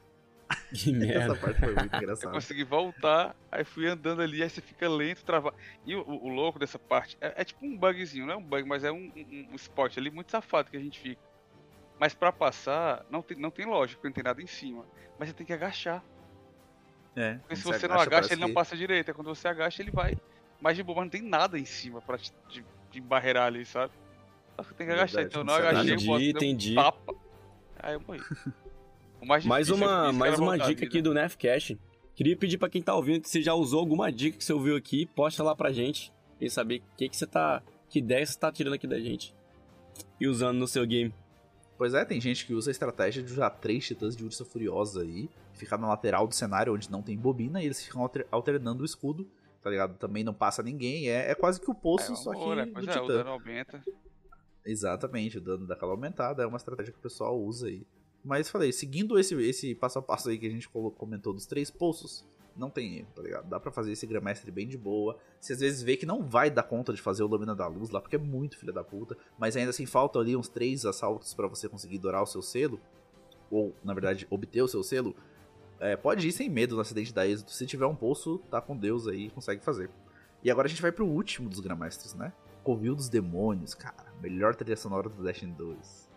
[0.73, 1.35] Que essa merda.
[1.35, 2.33] parte foi muito Eu engraçada.
[2.33, 5.55] consegui voltar, aí fui andando ali, aí você fica lento, travado.
[5.85, 8.43] E o, o- o louco dessa parte é, é tipo um bugzinho, não é um
[8.43, 11.21] bug, mas é um, um, um spot ali muito safado que a gente fica.
[11.99, 14.85] Mas pra passar, não tem, não tem lógica, porque não tem nada em cima.
[15.19, 16.03] Mas você tem que agachar.
[17.15, 19.11] É, Porque se você não agacha, agacha, parece ele não que- passa direito.
[19.11, 20.17] É quando você agacha, ele vai.
[20.59, 23.65] Mas de boa, mas não tem nada em cima pra te, de, de barreirar ali,
[23.65, 23.91] sabe?
[24.55, 25.23] Só que você tem que agachar.
[25.23, 26.03] Verdade, Então eu não agachei, agacha.
[26.03, 26.75] o boss deu um Entendi, entendi.
[26.75, 27.13] tapa.
[27.79, 28.21] Aí eu morri.
[29.21, 31.79] O mais Mais é uma, mais uma dica aqui do Nefcast.
[32.15, 34.75] Queria pedir pra quem tá ouvindo que você já usou alguma dica que você ouviu
[34.75, 36.11] aqui, posta lá pra gente.
[36.39, 37.61] E saber o que, que você tá.
[37.89, 39.33] Que ideia você tá tirando aqui da gente.
[40.19, 41.13] E usando no seu game.
[41.77, 45.01] Pois é, tem gente que usa a estratégia de usar três titãs de ursa furiosa
[45.01, 48.83] aí, ficar na lateral do cenário onde não tem bobina e eles ficam alter- alternando
[48.83, 49.27] o escudo,
[49.63, 49.97] tá ligado?
[49.97, 52.79] Também não passa ninguém, é, é quase que o poço, É, só que é, do
[52.79, 53.07] é, o titã.
[53.07, 53.83] dano aumenta.
[54.63, 57.83] Exatamente, o dano daquela aumentada é uma estratégia que o pessoal usa aí.
[58.23, 61.71] Mas falei, seguindo esse, esse passo a passo aí que a gente comentou dos três
[61.71, 63.47] poços, não tem erro, tá ligado?
[63.47, 65.17] Dá pra fazer esse Grandmaster bem de boa.
[65.39, 67.89] Você às vezes vê que não vai dar conta de fazer o Lâmina da Luz
[67.89, 69.17] lá, porque é muito filha da puta.
[69.39, 72.79] Mas ainda assim, faltam ali uns três assaltos pra você conseguir dourar o seu selo.
[73.49, 75.15] Ou, na verdade, obter o seu selo.
[75.79, 77.51] É, pode ir sem medo no acidente da êxito.
[77.51, 79.89] Se tiver um poço, tá com Deus aí, consegue fazer.
[80.43, 82.33] E agora a gente vai pro último dos Grandmasters, né?
[82.63, 84.13] Covil dos Demônios, cara.
[84.21, 86.10] Melhor trilha sonora do Destiny 2.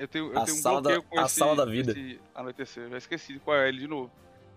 [0.00, 1.92] Eu tenho, eu A tenho um sala da- bloqueio com a esse, sala da vida.
[1.92, 2.84] esse anoitecer.
[2.84, 4.10] Eu já esqueci qual é ele de novo.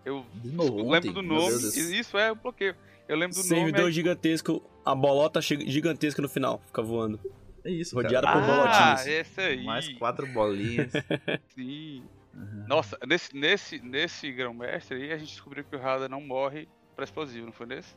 [0.05, 1.53] Eu De novo, eu ontem, lembro do nome.
[1.99, 2.75] Isso é o bloqueio.
[3.07, 3.87] Eu lembro do Servidor nome.
[3.87, 7.19] aí- gigantesco, a bolota gigantesca no final, fica voando.
[7.65, 8.39] É isso, Rodeada cara.
[8.41, 9.07] por Ah, bolotinhas.
[9.07, 9.63] esse aí.
[9.65, 10.91] Mais quatro bolinhas.
[11.55, 12.03] Sim.
[12.33, 12.65] Uhum.
[12.67, 17.03] Nossa, nesse, nesse, nesse grão-mestre aí, a gente descobriu que o Rada não morre pra
[17.03, 17.93] explosivo, não foi nesse?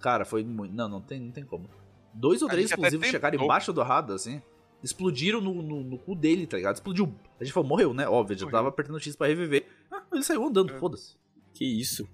[0.00, 0.74] Cara, foi muito.
[0.74, 1.68] Não, não tem, não tem como.
[2.12, 4.40] Dois ou três explosivos chegaram embaixo do Rada, assim.
[4.84, 6.74] Explodiram no, no, no cu dele, tá ligado?
[6.74, 7.12] Explodiu.
[7.40, 8.06] A gente falou, morreu, né?
[8.06, 9.66] Óbvio, já tava apertando o X pra reviver.
[9.90, 10.78] Ah, ele saiu andando, É.
[10.78, 11.16] foda-se.
[11.54, 12.06] Que isso?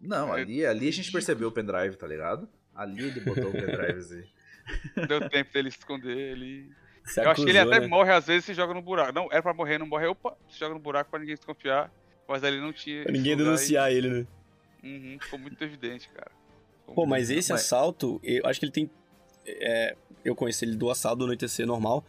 [0.00, 2.48] Não, É ali, ali a gente percebeu o pendrive, tá ligado?
[2.74, 4.22] Ali ele botou o pendrive assim.
[5.08, 6.16] Deu tempo dele se esconder.
[6.16, 6.70] Ele...
[7.04, 7.88] Se Eu acho que ele acusou, até né?
[7.88, 9.12] morre às vezes e se joga no buraco.
[9.12, 10.06] Não, era pra morrer, não morre.
[10.06, 11.90] Opa, se joga no buraco pra ninguém desconfiar.
[12.28, 13.04] Mas ali não tinha.
[13.04, 14.26] Pra ninguém denunciar ele, né?
[14.84, 16.30] Uhum, ficou muito evidente, cara.
[16.80, 18.90] Ficou Pô, mas esse Mas- assalto, eu acho que ele tem.
[19.46, 22.04] é, eu conheci ele do assalto do anoitecer normal.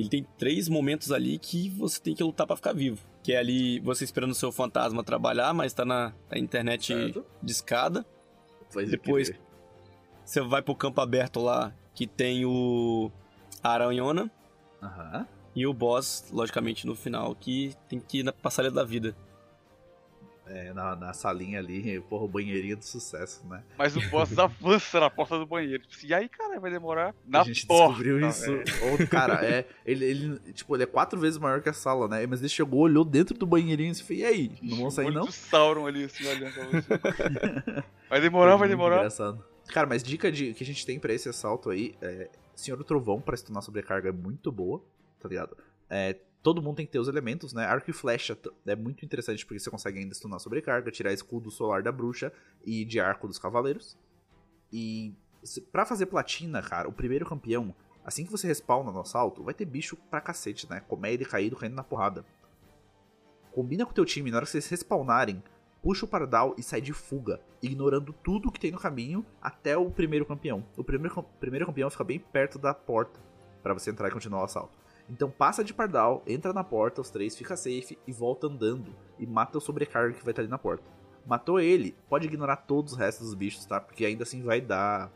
[0.00, 2.98] Ele tem três momentos ali que você tem que lutar pra ficar vivo.
[3.22, 7.24] Que é ali você esperando o seu fantasma trabalhar, mas tá na, na internet Certo?
[7.42, 8.06] de escada.
[8.70, 9.32] Faz Depois-.
[10.24, 13.10] Você vai pro campo aberto lá, que tem o
[13.62, 14.30] a Aranhona.
[15.54, 19.14] E o boss, logicamente, no final, que tem que ir na passarela da vida.
[20.52, 23.62] É, na, na salinha ali, porra, o banheirinho do sucesso, né?
[23.78, 25.84] Mas o boss avança na porta do banheiro.
[25.86, 27.14] Tipo, e aí, cara, vai demorar?
[27.24, 27.86] Na a gente porta.
[28.02, 28.42] descobriu isso.
[28.50, 28.64] velho.
[28.90, 29.64] Ou, cara, é.
[29.86, 32.26] Ele, ele, tipo, ele é quatro vezes maior que a sala, né?
[32.26, 34.52] Mas ele chegou, olhou dentro do banheirinho e disse, e aí?
[34.60, 35.24] Não vão O sair, não?
[35.24, 37.84] do Sauron ali, assim, olhando pra você.
[38.10, 38.96] vai demorar, vai demorar.
[38.96, 39.44] Engraçado.
[39.68, 42.28] Cara, mas dica de, que a gente tem pra esse assalto aí é.
[42.56, 44.82] Senhor do Trovão pra stunar sobrecarga é muito boa,
[45.18, 45.56] tá ligado?
[45.88, 47.64] É, todo mundo tem que ter os elementos, né?
[47.64, 48.36] Arco e flecha
[48.66, 52.32] é muito interessante porque você consegue ainda stunar sobrecarga, tirar escudo solar da bruxa
[52.64, 53.96] e de arco dos cavaleiros.
[54.72, 55.14] E
[55.72, 57.74] pra fazer platina, cara, o primeiro campeão,
[58.04, 60.80] assim que você respawna no assalto, vai ter bicho pra cacete, né?
[60.80, 62.24] Comédia caído caindo na porrada.
[63.52, 65.42] Combina com o teu time, na hora que vocês respawnarem,
[65.82, 69.90] puxa o pardal e sai de fuga, ignorando tudo que tem no caminho até o
[69.90, 70.64] primeiro campeão.
[70.76, 73.20] O primeiro, primeiro campeão fica bem perto da porta
[73.62, 74.79] pra você entrar e continuar o assalto.
[75.10, 79.26] Então passa de pardal, entra na porta, os três, fica safe e volta andando e
[79.26, 80.84] mata o sobrecarga que vai estar ali na porta.
[81.26, 83.80] Matou ele, pode ignorar todos os restos dos bichos, tá?
[83.80, 85.10] Porque ainda assim vai dar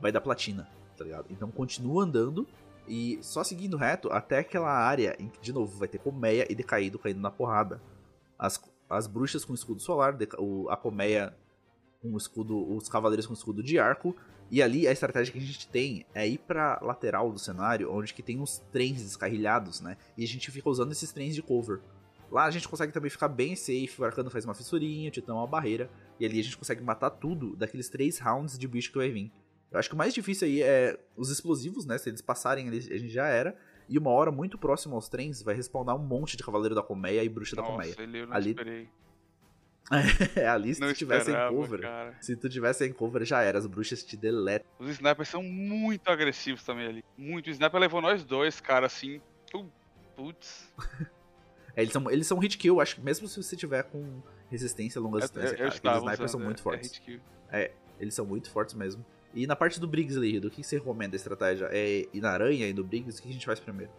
[0.00, 1.26] vai dar platina, tá ligado?
[1.30, 2.46] Então continua andando
[2.88, 6.54] E só seguindo reto até aquela área em que, de novo, vai ter colmeia e
[6.54, 7.80] decaído caindo na porrada.
[8.38, 11.34] As, as bruxas com escudo solar, o- a colmeia
[12.00, 14.14] com escudo, os cavaleiros com escudo de arco.
[14.50, 18.14] E ali a estratégia que a gente tem é ir pra lateral do cenário, onde
[18.14, 19.96] que tem uns trens descarrilhados, né?
[20.16, 21.80] E a gente fica usando esses trens de cover.
[22.30, 25.36] Lá a gente consegue também ficar bem safe, o arcano faz uma fissurinha, o titão
[25.36, 25.90] é uma barreira.
[26.18, 29.32] E ali a gente consegue matar tudo daqueles três rounds de bicho que vai vir.
[29.70, 31.98] Eu acho que o mais difícil aí é os explosivos, né?
[31.98, 33.56] Se eles passarem ali, a gente já era.
[33.88, 37.22] E uma hora muito próximo aos trens, vai respawnar um monte de Cavaleiro da Colmeia
[37.22, 37.90] e Bruxa da Colmeia.
[37.90, 38.88] Nossa, eu não Ali- esperei.
[40.34, 42.14] É, ali se Não tu tivesse em cover, cara.
[42.20, 44.66] se tu tivesse em cover já era, as bruxas te deletam.
[44.78, 47.04] Os snipers são muito agressivos também ali.
[47.16, 47.46] Muito.
[47.46, 49.20] O sniper levou nós dois, cara, assim.
[49.50, 49.70] pu-
[50.16, 50.72] Putz.
[51.76, 54.98] É, eles são, eles são hit kill, acho que mesmo se você tiver com resistência
[54.98, 56.90] a longa Eu, distância, eu cara, estava aqueles snipers são usando, muito é- fortes.
[56.90, 57.20] É hit kill.
[58.00, 59.04] Eles são muito fortes mesmo.
[59.34, 61.68] E na parte do Briggs ali, do que você recomenda a estratégia?
[61.70, 63.18] É ir na aranha e no Briggs?
[63.20, 63.92] O que a gente faz primeiro?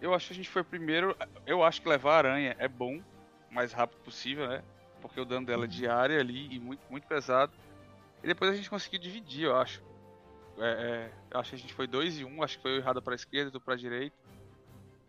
[0.00, 1.16] Eu acho que a gente foi primeiro.
[1.46, 3.00] Eu acho que levar a aranha é bom,
[3.50, 4.62] o mais rápido possível, né?
[5.00, 7.52] Porque o dano dela é diário ali e muito, muito pesado.
[8.22, 9.82] E depois a gente conseguiu dividir, eu acho.
[10.58, 12.72] É, é, eu acho que a gente foi 2 e 1, um, acho que foi
[12.72, 14.16] eu errado pra esquerda, tu pra direita.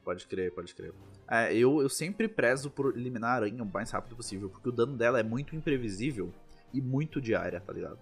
[0.04, 0.94] Pode crer, pode crer.
[1.28, 4.72] É, eu, eu sempre prezo por eliminar a aranha o mais rápido possível, porque o
[4.72, 6.32] dano dela é muito imprevisível
[6.74, 8.00] e muito diária, tá ligado?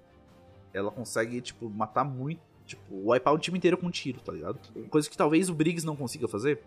[0.74, 2.42] Ela consegue, tipo, matar muito.
[2.66, 4.60] Tipo, wipear o time inteiro com um tiro, tá ligado?
[4.90, 6.62] Coisa que talvez o Briggs não consiga fazer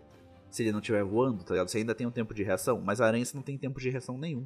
[0.51, 1.69] se ele não estiver voando, tá ligado?
[1.69, 4.17] Você ainda tem um tempo de reação, mas a aranha não tem tempo de reação
[4.17, 4.45] nenhum.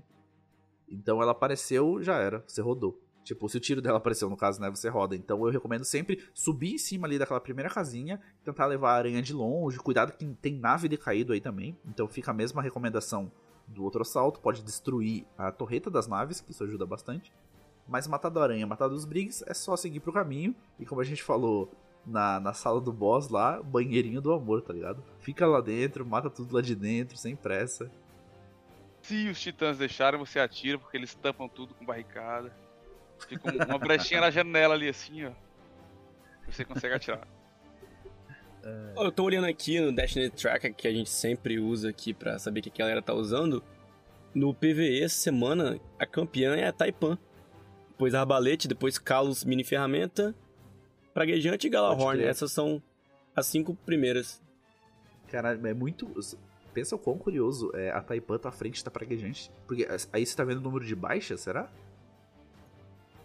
[0.88, 3.02] Então ela apareceu, já era, você rodou.
[3.24, 5.16] Tipo, se o tiro dela apareceu, no caso, né, você roda.
[5.16, 9.20] Então eu recomendo sempre subir em cima ali daquela primeira casinha, tentar levar a aranha
[9.20, 9.80] de longe.
[9.80, 11.76] Cuidado que tem nave decaído aí também.
[11.88, 13.32] Então fica a mesma recomendação
[13.68, 14.40] do outro assalto.
[14.40, 17.34] Pode destruir a torreta das naves, que isso ajuda bastante.
[17.88, 20.56] Mas matar da aranha, matar dos Briggs, é só seguir pro caminho.
[20.80, 21.72] E como a gente falou
[22.06, 25.04] na, na sala do boss lá, banheirinho do amor, tá ligado?
[25.20, 27.90] Fica lá dentro, mata tudo lá de dentro, sem pressa.
[29.02, 32.52] Se os titãs deixarem, você atira, porque eles tampam tudo com barricada.
[33.28, 35.32] Fica um- uma brechinha na janela ali assim, ó.
[36.48, 37.28] Você consegue atirar.
[38.96, 42.40] Ó, Eu tô olhando aqui no Destiny Tracker, que a gente sempre usa aqui pra
[42.40, 43.64] saber o que a galera tá usando.
[44.34, 47.18] No PVE essa semana, a campeã é a Taipan.
[47.92, 50.36] Depois Arbalete, depois Kalos Mini Ferramenta,
[51.16, 52.20] Praguejante e Galahorn.
[52.20, 52.30] Crer.
[52.30, 52.84] Essas são
[53.36, 54.40] as cinco primeiras.
[55.32, 56.08] Caralho, é muito.
[56.74, 59.50] Pensa o quão curioso é a Taipan tá à frente da praguejante.
[59.66, 61.72] Porque aí você tá vendo o número de baixas, será?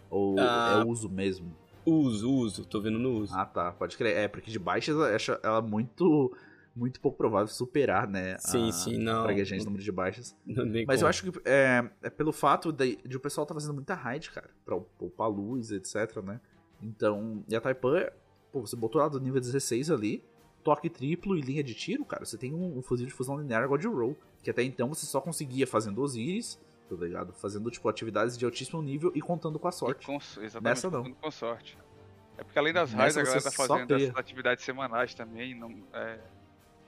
[0.09, 0.79] Ou Ah.
[0.81, 1.53] é uso mesmo?
[1.85, 3.35] Uso, uso, tô vendo no uso.
[3.35, 4.15] Ah, tá, pode crer.
[4.15, 4.95] É, porque de baixas
[5.43, 6.35] ela muito.
[6.73, 8.37] Muito pouco provável superar, né?
[8.39, 9.23] Sim, a sim, não.
[9.23, 10.33] Praguejante, número de baixas.
[10.45, 10.99] Não Mas como.
[11.01, 14.31] eu acho que é, é pelo fato de, de o pessoal tá fazendo muita raid,
[14.31, 16.39] cara, pra poupar luz, etc, né?
[16.81, 18.07] Então, e a Taipan,
[18.51, 20.23] pô, você botou ela do nível 16 ali,
[20.63, 23.67] toque triplo e linha de tiro, cara, você tem um, um fuzil de fusão linear
[23.67, 26.59] God Roll, que até então você só conseguia fazendo Osiris,
[26.89, 27.33] tá ligado?
[27.33, 30.05] Fazendo, tipo, atividades de altíssimo nível e contando com a sorte.
[30.05, 31.03] Com, exatamente, Nessa não.
[31.03, 31.77] contando com sorte.
[32.37, 36.19] É porque além das raids, a galera tá fazendo atividades semanais também, no, é,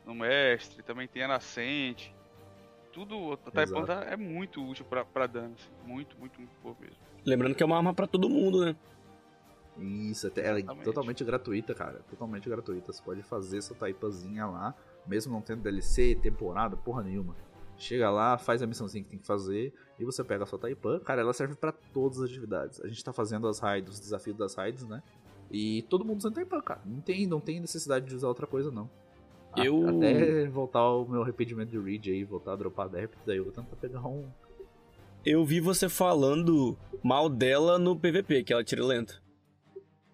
[0.06, 2.14] no mestre, também tem a nascente.
[2.91, 6.76] Tudo, a Taipan tá- é muito útil pra, pra dano, assim, muito, muito, muito boa
[6.80, 6.96] mesmo.
[7.26, 8.76] Lembrando que é uma arma pra todo mundo, né?
[9.78, 10.84] Isso, ela é Exatamente.
[10.86, 12.01] totalmente gratuita, cara.
[12.09, 12.91] Totalmente gratuita.
[12.93, 14.76] Você pode fazer sua taipazinha lá,
[15.07, 17.36] mesmo não tendo DLC, temporada, porra nenhuma.
[17.76, 20.99] Chega lá, faz a missãozinha que tem que fazer e você pega a sua taipan.
[20.99, 22.80] Cara, ela serve pra todas as atividades.
[22.82, 25.01] A gente tá fazendo as raids, os desafios das raids, né?
[25.51, 26.82] E todo mundo usando taipan, cara.
[26.86, 28.89] Não tem, não tem necessidade de usar outra coisa, não.
[29.57, 33.43] Eu- Até voltar o meu arrependimento de Reed aí, voltar a dropar adeptos, daí eu
[33.43, 34.28] vou tentar pegar um.
[35.26, 39.22] Eu vi você falando mal dela no PVP, que ela tira lento.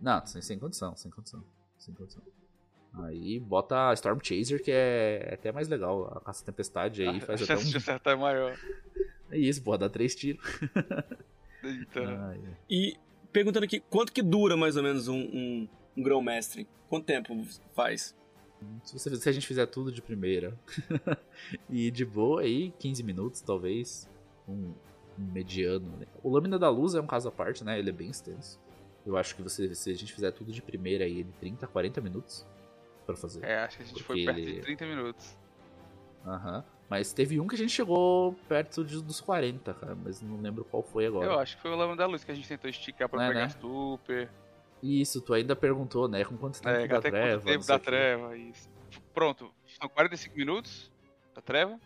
[0.02, 1.44] Não, sem, sem condição, sem condição.
[1.78, 2.22] Sem condição.
[3.04, 6.12] Aí bota a Storm Chaser, que é até mais legal.
[6.18, 7.78] A caça tempestade aí faz a até chance de um.
[7.78, 8.58] acertar é maior.
[9.32, 10.44] É isso, pô, dá três tiros.
[11.64, 12.58] Então, Ai, ai.
[12.70, 12.98] E
[13.32, 16.68] perguntando aqui, quanto que dura mais ou menos um, um, um grão-mestre?
[16.90, 17.46] Quanto tempo
[17.76, 18.16] faz?
[18.84, 20.58] Se, você- se a gente fizer tudo de primeira
[21.70, 24.10] e de boa aí, 15 minutos talvez.
[24.48, 24.74] Um,
[25.18, 25.88] um mediano.
[25.98, 26.08] Né?
[26.24, 27.78] O Lâmina da Luz é um caso à parte, né?
[27.78, 28.60] Ele é bem extenso.
[29.06, 32.02] Eu acho que você, se a gente fizer tudo de primeira aí, de 30, 40
[32.02, 32.46] minutos
[33.06, 33.44] pra fazer.
[33.44, 35.38] é, acho que a gente foi perto ele- de 30 minutos.
[36.26, 36.64] Aham.
[36.90, 39.96] Mas teve um que a gente chegou perto de- dos 40, cara.
[39.96, 41.26] Mas não lembro qual foi agora.
[41.26, 43.28] Eu acho que foi o Lama da Luz que a gente tentou esticar pra É,
[43.28, 43.50] pegar né?
[43.50, 44.30] super.
[44.82, 46.24] Isso, tu ainda perguntou, né?
[46.26, 47.42] Com quanto tempo É, da até treva?
[47.42, 48.68] quanto tempo da treva, isso.
[49.14, 50.92] Pronto, são 45 minutos
[51.36, 51.80] da treva.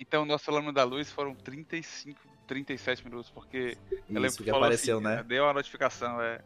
[0.00, 4.50] Então, nosso Lama da Luz foram 35, 37 minutos, porque eu lembro Isso que que
[4.50, 5.22] apareceu, assim, né?
[5.24, 6.40] Deu a notificação, é.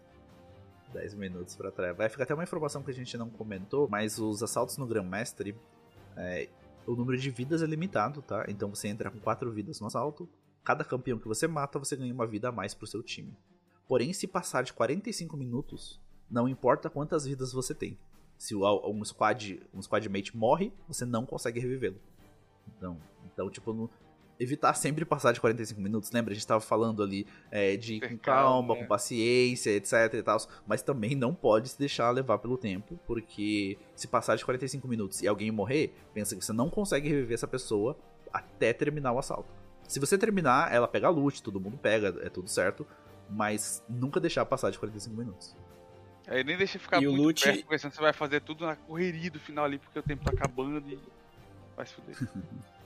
[0.92, 1.96] 10 minutos pra trás.
[1.96, 5.54] Vai ficar até uma informação que a gente não comentou, mas os assaltos no Grandmaster,
[6.16, 6.48] é,
[6.86, 8.44] o número de vidas é limitado, tá?
[8.48, 10.28] Então você entra com 4 vidas no assalto.
[10.64, 13.36] Cada campeão que você mata, você ganha uma vida a mais pro seu time.
[13.86, 17.98] Porém, se passar de 45 minutos, não importa quantas vidas você tem.
[18.36, 22.00] Se um squad, um squad mate morre, você não consegue revivê-lo.
[22.68, 23.90] Então, então tipo,
[24.38, 26.10] evitar sempre passar de 45 minutos.
[26.12, 26.32] Lembra?
[26.32, 30.38] A gente estava falando ali é, de ir com calma, com paciência, etc e tal.
[30.66, 35.22] Mas também não pode se deixar levar pelo tempo, porque se passar de 45 minutos
[35.22, 37.98] e alguém morrer, pensa que você não consegue reviver essa pessoa
[38.32, 39.52] até terminar o assalto.
[39.88, 42.86] Se você terminar, ela pega a loot, todo mundo pega, é tudo certo.
[43.30, 45.56] Mas nunca deixar passar de 45 minutos.
[46.26, 47.44] Aí nem deixa ficar e muito loot...
[47.44, 50.24] perto, porque senão você vai fazer tudo na correria do final ali, porque o tempo
[50.24, 50.98] tá acabando e
[51.76, 52.16] vai se fuder.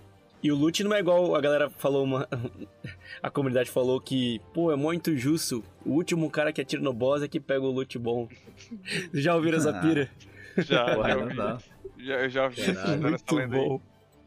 [0.43, 2.29] E o loot não é igual a galera falou, uma...
[3.23, 5.63] a comunidade falou que, pô, é muito justo.
[5.87, 8.29] O último cara que atira no boss é que pega o loot bom.
[9.15, 10.11] Já ouviram essa pira?
[10.59, 11.65] Já, Ué, já ouvi.
[11.99, 13.81] Já, eu já ouvi essa lenda bom.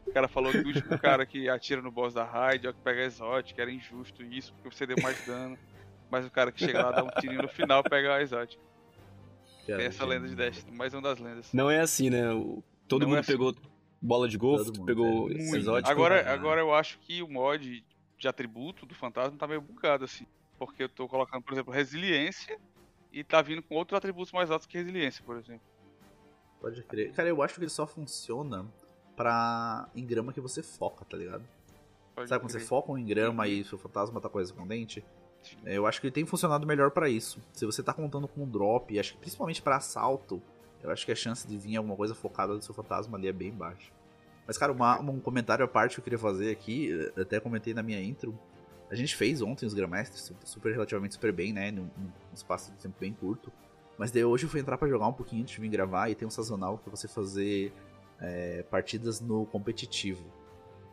[0.06, 2.74] O cara falou que o último cara que atira no boss da raid é o
[2.74, 5.58] que pega exótico, era injusto isso, porque você deu mais dano.
[6.10, 8.62] Mas o cara que chega lá dá um tirinho no final pega a exótico.
[9.66, 11.52] Tem essa lenda de Destiny, mais uma das lendas.
[11.52, 12.22] Não é assim, né?
[12.86, 13.32] Todo não mundo é assim.
[13.32, 13.54] pegou
[14.06, 15.90] bola de golfe, tu pegou exótico.
[15.90, 16.30] Agora, né?
[16.30, 17.84] agora eu acho que o mod
[18.18, 20.26] de atributo do fantasma tá meio bugado, assim.
[20.58, 22.58] Porque eu tô colocando, por exemplo, resiliência
[23.12, 25.66] e tá vindo com outros atributos mais altos que resiliência, por exemplo.
[26.60, 27.12] Pode crer.
[27.12, 28.66] Cara, eu acho que ele só funciona
[29.14, 31.44] pra engrama que você foca, tá ligado?
[32.14, 32.40] Pode Sabe crer.
[32.40, 35.04] quando você foca um engrama e seu fantasma tá correspondente?
[35.42, 35.56] Sim.
[35.64, 37.40] Eu acho que ele tem funcionado melhor para isso.
[37.52, 40.42] Se você tá contando com um drop, acho que principalmente para assalto,
[40.86, 43.32] eu acho que a chance de vir alguma coisa focada do seu fantasma ali é
[43.32, 43.90] bem baixa.
[44.46, 47.82] Mas, cara, uma, um comentário à parte que eu queria fazer aqui, até comentei na
[47.82, 48.38] minha intro.
[48.88, 51.72] A gente fez ontem os Grandmasters super relativamente super bem, né?
[51.72, 53.52] Num, num espaço de tempo bem curto.
[53.98, 56.14] Mas daí hoje eu fui entrar para jogar um pouquinho antes de vir gravar e
[56.14, 57.72] tem um sazonal para você fazer
[58.20, 60.24] é, partidas no competitivo.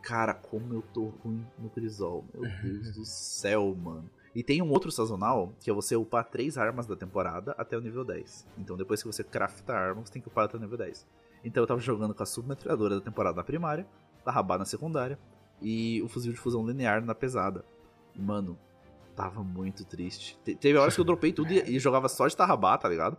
[0.02, 2.24] Cara, como eu tô ruim no Crisol.
[2.34, 4.10] Meu Deus do céu, mano.
[4.34, 7.80] E tem um outro sazonal, que é você upar três armas da temporada até o
[7.80, 8.46] nível 10.
[8.58, 11.06] Então depois que você crafta a arma, você tem que upar até o nível 10.
[11.44, 13.86] Então eu tava jogando com a submetralhadora da temporada na primária,
[14.24, 15.18] a rabá na secundária
[15.60, 17.64] e o fuzil de fusão linear na pesada.
[18.16, 18.58] Mano,
[19.14, 20.38] tava muito triste.
[20.44, 23.16] Te teve horas que eu dropei tudo e, e jogava só de tarrabá, tá ligado?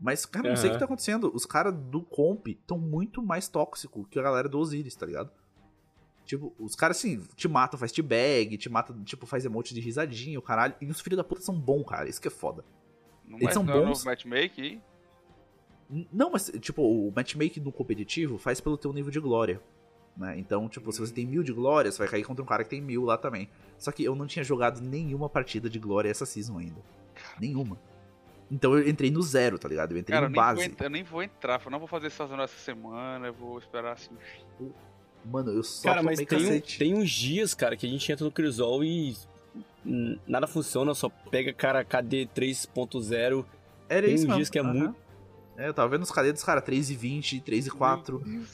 [0.00, 1.30] Mas, cara, não sei o que tá acontecendo.
[1.34, 5.30] Os caras do comp estão muito mais tóxicos que a galera do Osiris, tá ligado?
[6.26, 10.38] Tipo, os caras, assim, te matam, faz te-bag, te matam, tipo, faz emote de risadinha,
[10.38, 10.74] o caralho.
[10.80, 12.08] E os filhos da puta são bons, cara.
[12.08, 12.64] Isso que é foda.
[13.24, 14.04] Não Eles são bons.
[14.04, 14.82] No matchmaking?
[16.12, 19.62] Não, mas, tipo, o matchmaking no competitivo faz pelo teu nível de glória.
[20.16, 20.36] Né?
[20.36, 22.70] Então, tipo, se você tem mil de glória, você vai cair contra um cara que
[22.70, 23.48] tem mil lá também.
[23.78, 26.82] Só que eu não tinha jogado nenhuma partida de glória essa season ainda.
[27.40, 27.78] Nenhuma.
[28.50, 29.92] Então eu entrei no zero, tá ligado?
[29.92, 30.74] Eu entrei cara, no base.
[30.78, 33.92] eu nem vou entrar, eu não vou fazer essa zona essa semana, eu vou esperar
[33.92, 34.16] assim.
[35.30, 38.24] Mano, eu só Cara, mas tem, um, tem uns dias, cara, que a gente entra
[38.24, 39.16] no Crisol e
[40.26, 43.44] nada funciona, só pega, cara, KD 3.0.
[43.88, 44.36] Era tem isso, uns mano.
[44.38, 44.74] dias que é uhum.
[44.74, 44.96] muito.
[45.56, 48.46] É, eu tava vendo os KD dos caras 3,20, 3,4.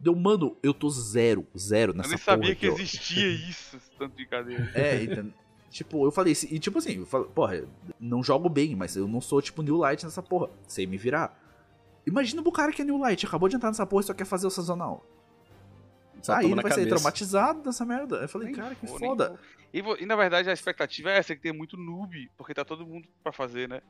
[0.00, 4.16] Deu, mano, eu tô zero, zero nessa Eu nem sabia que existia isso, esse tanto
[4.16, 4.54] de KD.
[4.74, 5.32] É, então,
[5.70, 7.64] tipo, eu falei, e tipo assim, eu falei, porra,
[8.00, 11.38] não jogo bem, mas eu não sou tipo New Light nessa porra, sei me virar.
[12.06, 14.24] Imagina o cara que é New Light, acabou de entrar nessa porra e só quer
[14.24, 15.04] fazer o sazonal.
[16.22, 16.80] Só Aí ele vai cabeça.
[16.80, 18.16] sair traumatizado dessa merda.
[18.16, 19.38] Eu falei, nem cara, que foda.
[19.74, 22.86] E, e, na verdade a expectativa é essa, que tem muito noob, porque tá todo
[22.86, 23.82] mundo pra fazer, né?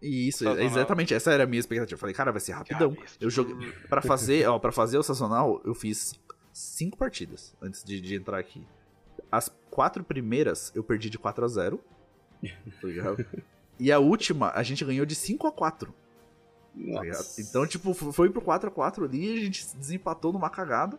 [0.00, 0.64] Isso, sazonal.
[0.64, 1.94] exatamente, essa era a minha expectativa.
[1.94, 2.96] Eu falei, cara, vai ser rapidão.
[3.20, 3.72] Eu joguei.
[3.88, 6.20] Pra fazer, ó, pra fazer o sazonal, eu fiz
[6.52, 8.64] cinco partidas antes de, de entrar aqui.
[9.32, 11.80] As quatro primeiras eu perdi de 4 a 0
[12.44, 13.24] tá
[13.80, 15.92] E a última, a gente ganhou de 5 a 4
[16.74, 20.98] tá Então, tipo, foi pro 4 a 4 ali e a gente desempatou numa cagada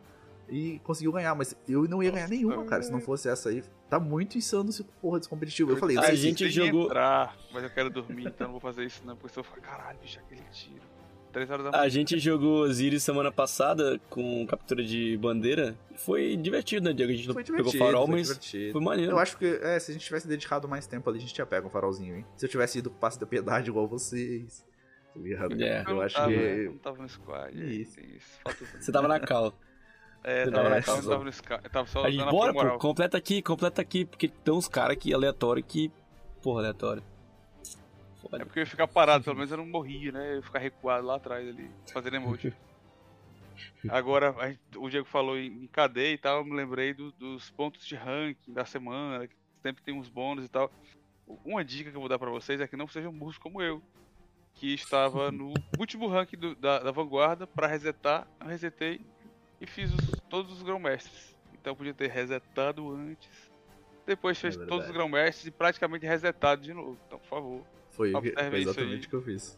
[0.49, 3.63] e conseguiu ganhar, mas eu não ia ganhar nenhuma, cara, se não fosse essa aí.
[3.89, 5.71] Tá muito insano esse porra desse competitivo.
[5.71, 6.85] Eu falei, a gente jogou.
[6.85, 9.61] Entrar, mas eu quero dormir, então não vou fazer isso não, porque se eu falar,
[9.61, 10.95] caralho, bicho, aquele tiro.
[11.35, 11.83] 3 horas da manhã.
[11.83, 15.77] A gente jogou Osiris semana passada com captura de bandeira.
[15.97, 17.11] Foi divertido, né, Diego?
[17.11, 18.71] A gente foi pegou farol, foi mas divertido.
[18.71, 19.11] foi maneiro.
[19.11, 21.45] Eu acho que é, se a gente tivesse dedicado mais tempo ali, a gente tinha
[21.45, 22.25] pego um farolzinho, hein?
[22.37, 24.65] Se eu tivesse ido com o passe da piedade igual vocês.
[25.13, 25.61] Tá ligado?
[25.61, 25.83] É.
[25.85, 26.37] Eu, eu acho tava, que.
[26.37, 27.81] Eu não tava no squad.
[27.81, 27.99] Isso.
[27.99, 28.39] isso.
[28.79, 29.53] Você tava na cal.
[30.27, 33.79] É, tava, é, tava, tava, no Sky, tava só Aí, bora, pô, completa aqui, completa
[33.81, 35.91] aqui, porque tem uns caras aqui aleatório que.
[36.41, 37.03] Porra, aleatório.
[38.21, 38.41] Foda.
[38.41, 40.31] É porque eu ia ficar parado, pelo menos eu não morria, né?
[40.31, 42.51] Eu ia ficar recuado lá atrás ali, fazendo emote.
[43.87, 47.85] Agora, gente, o Diego falou em, cadeia e tal, eu me lembrei do, dos pontos
[47.85, 50.71] de ranking da semana, que sempre tem uns bônus e tal.
[51.45, 53.81] Uma dica que eu vou dar pra vocês é que não sejam burros como eu.
[54.55, 58.27] que estava no último rank do- da, da vanguarda para resetar.
[58.39, 59.01] Eu resetei
[59.59, 61.35] e fiz os- todos os grão-mestres.
[61.53, 63.29] Então eu podia ter resetado antes.
[64.05, 66.97] Depois fez É todos os grão-mestres e praticamente resetado de novo.
[67.07, 67.61] Então, por favor.
[67.91, 69.57] Foi, Observe foi isso exatamente o que eu fiz.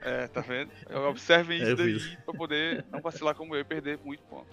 [0.00, 0.70] É, tá vendo?
[1.08, 2.14] Observem É, isso eu daí fiz.
[2.24, 4.46] pra poder não vacilar como eu e perder muito ponto.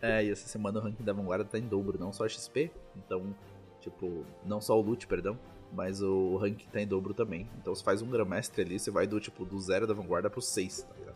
[0.00, 2.70] É, e essa semana o ranking da vanguarda tá em dobro, não só a XP.
[2.96, 3.34] Então,
[3.80, 5.38] tipo, não só o loot, perdão.
[5.72, 7.46] Mas o ranking tá em dobro também.
[7.60, 10.40] Então você faz um Grandmestre ali, você vai do tipo do zero da vanguarda pro
[10.40, 11.07] 6, tá ligado?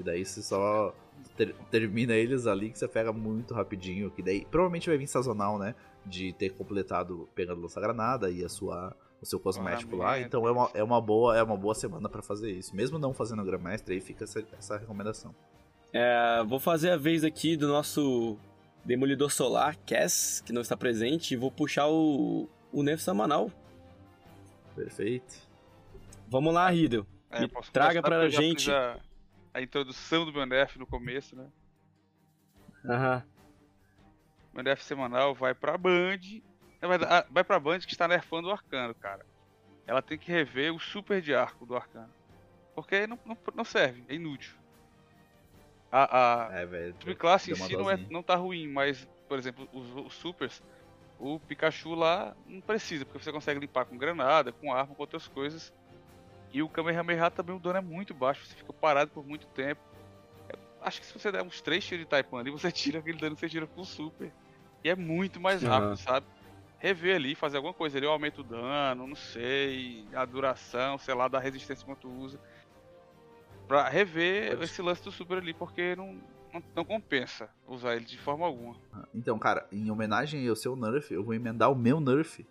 [0.00, 0.94] E daí você só
[1.36, 4.10] ter- termina eles ali que você pega muito rapidinho.
[4.10, 5.74] Que daí provavelmente vai vir sazonal, né?
[6.04, 8.96] De ter completado pegando lança granada e a sua.
[9.20, 12.08] O seu cosmético lá, Ferramenta, então é uma, é uma boa é uma boa semana
[12.08, 12.76] pra fazer isso.
[12.76, 15.34] Mesmo não fazendo Grandmestre, aí fica essa, essa recomendação.
[15.92, 18.36] É, vou fazer a vez aqui do nosso
[18.84, 23.50] Demolidor Solar, Cass, que não está presente, e vou puxar o, o nerf semanal.
[24.76, 25.34] Perfeito.
[26.28, 27.04] Vamos lá, Riddle.
[27.30, 28.70] É, traga eu já gente.
[29.58, 31.48] A, introdução do meu nerf no começo, né?
[32.84, 33.24] Aham.
[34.52, 36.20] Meu nerf semanal vai pra Band.
[36.80, 39.26] Ah, vai pra Band que está nerfando o Arcano, cara.
[39.86, 42.12] Ela tem que rever o super de arco do Arcano.
[42.74, 44.54] Porque não, não, não serve, é inútil.
[45.90, 46.94] A, a É, velho.
[47.00, 50.62] subclasse em si não, é, não tá ruim, mas, por exemplo, os, os supers,
[51.18, 55.26] o Pikachu lá não precisa, porque você consegue limpar com granada, com arma, com outras
[55.26, 55.72] coisas.
[56.52, 59.80] E o Kamehameha também o dano é muito baixo, você fica parado por muito tempo.
[60.48, 63.18] Eu acho que se você der uns 3 tiros de Taipan ali, você tira aquele
[63.18, 64.32] dano que você tira com o super.
[64.82, 65.96] E é muito mais rápido, Aham.
[65.96, 66.26] sabe?
[66.78, 71.12] Rever ali, fazer alguma coisa ali, eu aumento o dano, não sei, a duração, sei
[71.12, 72.38] lá, da resistência quanto usa.
[73.66, 74.64] Pra rever Pode.
[74.64, 76.14] esse lance do super ali, porque não,
[76.54, 78.76] não, não compensa usar ele de forma alguma.
[79.12, 82.46] Então, cara, em homenagem ao seu nerf, eu vou emendar o meu nerf,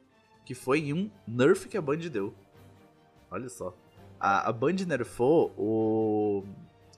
[0.45, 2.35] que foi em um nerf que a Band deu.
[3.31, 3.73] Olha só.
[4.19, 6.43] A, a Band nerfou o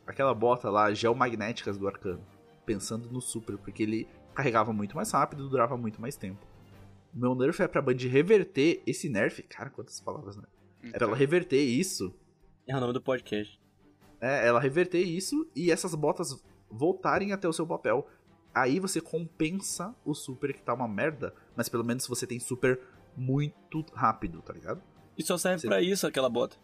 [0.05, 2.25] aquela bota lá, geomagnéticas do Arcano,
[2.65, 6.45] pensando no super, porque ele carregava muito mais rápido e durava muito mais tempo.
[7.13, 9.41] Meu nerf é pra Band reverter esse nerf.
[9.43, 10.43] Cara, quantas palavras, né?
[10.83, 12.13] É pra ela reverter isso
[12.65, 13.59] É o nome do podcast.
[14.21, 18.07] é, ela reverter isso e essas botas voltarem até o seu papel.
[18.53, 22.79] Aí você compensa o super que tá uma merda, mas pelo menos você tem super
[23.15, 24.81] muito rápido, tá ligado?
[25.17, 25.67] E só serve Sim.
[25.67, 26.57] pra isso aquela bota.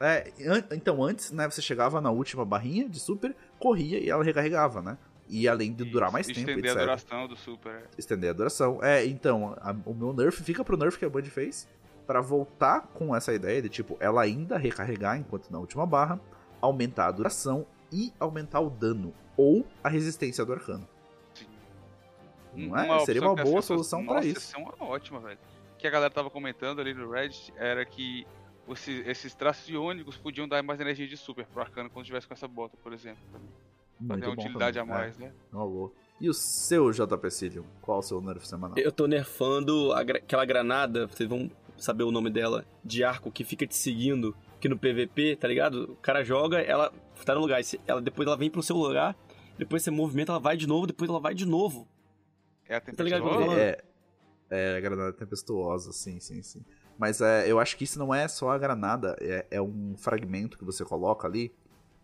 [0.00, 4.22] É, an- então antes, né, você chegava na última barrinha de super, corria e ela
[4.22, 4.96] recarregava, né?
[5.28, 6.76] E além de durar mais tempo, Estender etc.
[6.76, 7.72] a duração do super.
[7.74, 7.82] é.
[7.98, 8.78] Estender a duração.
[8.82, 11.68] É, então, a- o meu nerf fica pro nerf que a Band fez,
[12.06, 16.18] pra voltar com essa ideia de, tipo, ela ainda recarregar enquanto na última barra,
[16.60, 20.88] aumentar a duração e aumentar o dano, ou a resistência do arcano.
[21.34, 21.46] Sim.
[22.68, 23.00] Não é?
[23.04, 24.56] Seria uma que as boa pessoas- solução pra Nossa, isso.
[24.56, 25.38] É uma ótima, velho.
[25.74, 28.26] O que a galera tava comentando ali no Reddit era que
[28.72, 32.34] esse- esses traços iônicos podiam dar mais energia de super pro arcano quando tivesse com
[32.34, 33.22] essa bota, por exemplo.
[34.06, 34.94] Pra uma utilidade também.
[34.94, 35.32] a mais, né?
[35.52, 35.92] É, uma boa.
[36.20, 37.64] E o seu JP Cilium?
[37.80, 38.76] Qual o seu nerf semanal?
[38.78, 43.42] Eu tô nerfando gra- aquela granada, vocês vão saber o nome dela, de arco que
[43.44, 45.92] fica te seguindo aqui no PVP, tá ligado?
[45.92, 46.92] O cara joga, ela
[47.24, 49.16] tá no lugar, ela, depois ela vem pro seu lugar,
[49.56, 51.86] depois você movimenta, ela vai de novo, depois ela vai de novo.
[52.68, 53.22] É a Tá ligado?
[53.24, 53.60] tempestade.
[53.60, 53.84] É,
[54.50, 56.64] é, a granada tempestuosa, sim, sim, sim.
[56.98, 60.58] Mas é, eu acho que isso não é só a granada, é, é um fragmento
[60.58, 61.54] que você coloca ali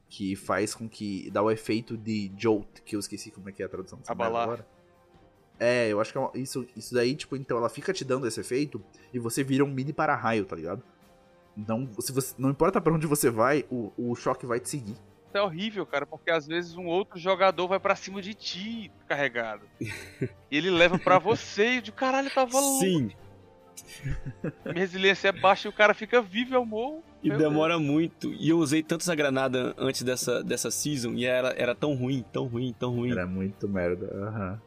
[0.09, 3.63] que faz com que dá o efeito de jolt, que eu esqueci como é que
[3.63, 4.45] é a tradução Abalar.
[4.45, 4.67] agora.
[5.59, 8.27] É, eu acho que é uma- isso, isso daí, tipo, então ela fica te dando
[8.27, 8.83] esse efeito
[9.13, 10.83] e você vira um mini para-raio, tá ligado?
[11.57, 14.97] Então, se você, não importa pra onde você vai, o, o choque vai te seguir.
[15.39, 19.63] É horrível, cara, porque às vezes um outro jogador vai pra cima de ti carregado.
[19.81, 22.81] e ele leva pra você e de caralho, tava louco.
[22.85, 23.11] Sim,
[24.65, 27.03] Minha resiliência é baixa e o cara fica vivo, eu morro.
[27.23, 28.33] e demora muito.
[28.35, 32.25] E eu usei tanto essa granada antes dessa, dessa season, e era, era tão ruim,
[32.33, 33.11] tão ruim, tão ruim.
[33.11, 34.07] Era muito merda.
[34.15, 34.63] aham.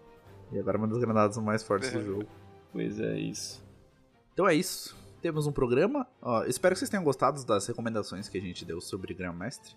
[0.51, 2.03] E agora é uma das granadas mais fortes do É.
[2.03, 2.25] jogo.
[2.71, 3.63] Pois é, isso.
[4.33, 4.95] Então é isso.
[5.21, 6.07] Temos um programa.
[6.21, 9.73] Ó, espero que vocês tenham gostado das recomendações que a gente deu sobre Grandmaster.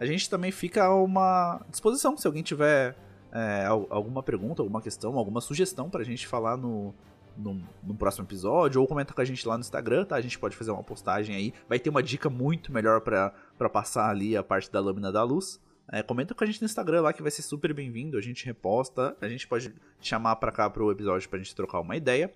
[0.00, 2.96] A gente também fica a uma disposição se alguém tiver
[3.30, 6.94] é, al- alguma pergunta, alguma questão, alguma sugestão pra gente falar no,
[7.36, 10.16] no, no próximo episódio ou comenta com a gente lá no Instagram, tá?
[10.16, 11.52] A gente pode fazer uma postagem aí.
[11.68, 13.34] Vai ter uma dica muito melhor pra
[13.70, 15.60] passar ali a parte da lâmina da luz.
[15.92, 18.16] É, comenta com a gente no Instagram lá que vai ser super bem-vindo.
[18.16, 19.14] A gente reposta.
[19.20, 22.32] A gente pode chamar pra cá pro episódio pra gente trocar uma ideia.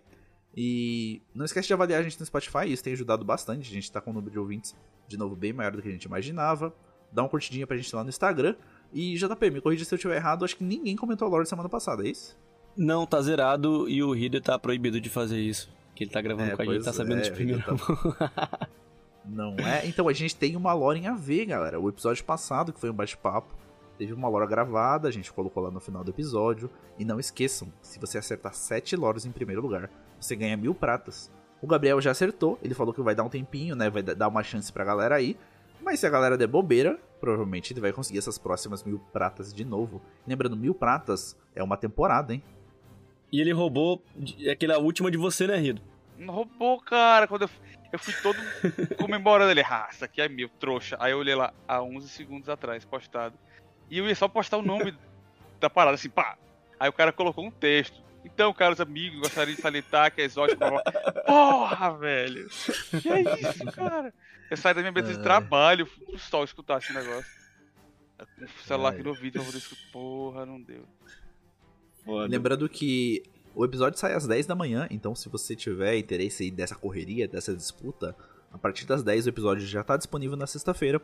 [0.56, 3.68] E não esquece de avaliar a gente no Spotify, isso tem ajudado bastante.
[3.68, 4.76] A gente tá com um número de ouvintes
[5.08, 6.72] de novo bem maior do que a gente imaginava.
[7.14, 8.56] Dá uma curtidinha pra gente lá no Instagram.
[8.92, 11.68] E JP, me corrija se eu estiver errado, acho que ninguém comentou a lore semana
[11.68, 12.36] passada, é isso?
[12.76, 15.70] Não, tá zerado e o Reader tá proibido de fazer isso.
[15.94, 18.16] Que ele tá gravando É, com a gente, tá sabendo é, de primeira mão.
[19.24, 19.86] Não é?
[19.86, 21.80] Então a gente tem uma lore em AV, galera.
[21.80, 23.54] O episódio passado, que foi um bate-papo,
[23.96, 26.68] teve uma lore gravada, a gente colocou lá no final do episódio.
[26.98, 29.88] E não esqueçam, se você acertar 7 lores em primeiro lugar,
[30.20, 31.30] você ganha mil pratas.
[31.62, 33.88] O Gabriel já acertou, ele falou que vai dar um tempinho, né?
[33.88, 35.36] Vai dar uma chance pra galera aí.
[35.82, 39.64] Mas se a galera der bobeira, provavelmente ele vai conseguir essas próximas mil pratas de
[39.64, 40.00] novo.
[40.26, 42.42] Lembrando, mil pratas é uma temporada, hein?
[43.32, 44.02] E ele roubou
[44.50, 45.82] aquela última de você, né, Rido?
[46.16, 47.26] Não roubou, cara.
[47.26, 47.50] Quando eu,
[47.92, 48.38] eu fui todo
[48.96, 49.62] comemorando ele.
[49.62, 50.96] Ah, isso aqui é meu, trouxa.
[51.00, 53.36] Aí eu olhei lá, há 11 segundos atrás, postado.
[53.90, 54.94] E eu ia só postar o nome
[55.58, 56.38] da parada, assim, pá.
[56.78, 58.03] Aí o cara colocou um texto.
[58.24, 60.60] Então, caros amigos, gostaria de salientar que é exótico.
[61.26, 62.48] Porra, velho!
[63.02, 64.12] Que é isso, cara?
[64.50, 67.30] Eu saí da minha mesa de trabalho pro sol escutar esse negócio.
[68.38, 69.92] Com o celular aqui no ouvido pra poder escutar.
[69.92, 70.84] Porra, não deu.
[72.04, 72.28] Foda.
[72.28, 73.22] Lembrando que
[73.54, 77.54] o episódio sai às 10 da manhã, então se você tiver interesse dessa correria, dessa
[77.54, 78.16] disputa,
[78.52, 81.00] a partir das 10 o episódio já está disponível na sexta-feira.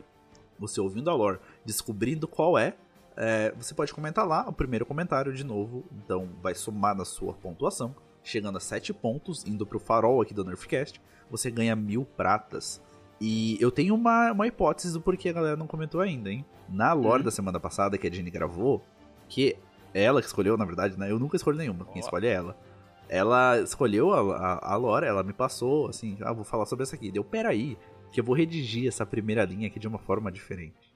[0.59, 2.75] Você ouvindo a lore, descobrindo qual é,
[3.15, 7.33] é, você pode comentar lá o primeiro comentário de novo, então vai somar na sua
[7.33, 7.95] pontuação.
[8.23, 12.81] Chegando a 7 pontos, indo pro farol aqui do Nerfcast, você ganha mil pratas.
[13.19, 16.45] E eu tenho uma, uma hipótese do porquê a galera não comentou ainda, hein?
[16.69, 17.25] Na lore uhum.
[17.25, 18.83] da semana passada que a Jenny gravou,
[19.27, 19.55] que
[19.93, 21.11] ela que escolheu, na verdade, né?
[21.11, 22.57] Eu nunca escolhi nenhuma, quem escolhe é ela.
[23.09, 26.95] Ela escolheu a, a, a lore, ela me passou, assim, ah, vou falar sobre essa
[26.95, 27.11] aqui.
[27.11, 27.77] Deu, peraí,
[28.11, 30.90] que eu vou redigir essa primeira linha aqui de uma forma diferente.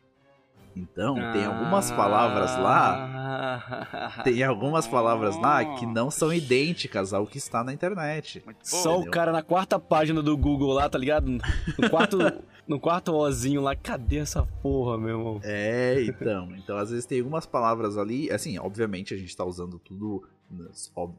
[0.76, 1.32] Então, ah.
[1.32, 4.22] tem algumas palavras lá.
[4.24, 8.44] Tem algumas palavras lá que não são idênticas ao que está na internet.
[8.62, 9.08] Só entendeu?
[9.08, 11.32] o cara na quarta página do Google lá, tá ligado?
[11.32, 12.18] No quarto,
[12.68, 15.40] no quarto ozinho lá, cadê essa porra, meu irmão?
[15.44, 16.54] É, então.
[16.58, 18.30] Então, às vezes tem algumas palavras ali.
[18.30, 20.24] Assim, obviamente a gente tá usando tudo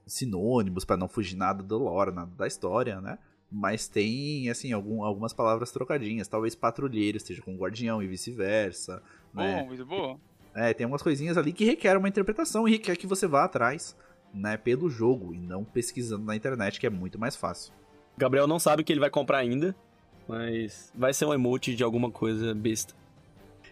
[0.06, 3.18] sinônimos para não fugir nada do lore, nada da história, né?
[3.50, 6.26] Mas tem, assim, algum, algumas palavras trocadinhas.
[6.26, 9.02] Talvez patrulheiro esteja com guardião e vice-versa.
[9.36, 9.60] Né?
[9.60, 10.18] Bom, muito bom.
[10.54, 13.94] É, tem umas coisinhas ali que requerem uma interpretação e requer que você vá atrás,
[14.32, 17.72] né, pelo jogo e não pesquisando na internet, que é muito mais fácil.
[18.16, 19.76] Gabriel não sabe o que ele vai comprar ainda,
[20.26, 22.94] mas vai ser um emote de alguma coisa besta.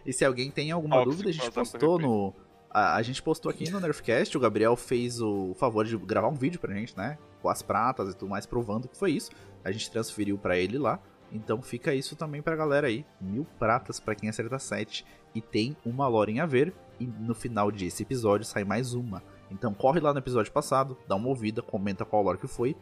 [0.05, 2.33] E se alguém tem alguma dúvida, a gente postou no.
[2.69, 6.35] A, a, gente postou aqui no Nerfcast, o Gabriel fez o favor de gravar um
[6.35, 7.17] vídeo pra gente, né?
[7.41, 9.31] Com as pratas e tudo mais, provando que foi isso.
[9.63, 10.99] A gente transferiu para ele lá.
[11.35, 13.05] Então fica isso também pra galera aí.
[13.19, 15.05] Mil pratas para quem acerta 7.
[15.33, 16.73] E tem uma lore em a ver.
[16.97, 19.21] E no final desse episódio sai mais uma.
[19.51, 22.75] Então corre lá no episódio passado, dá uma ouvida, comenta qual lore que foi.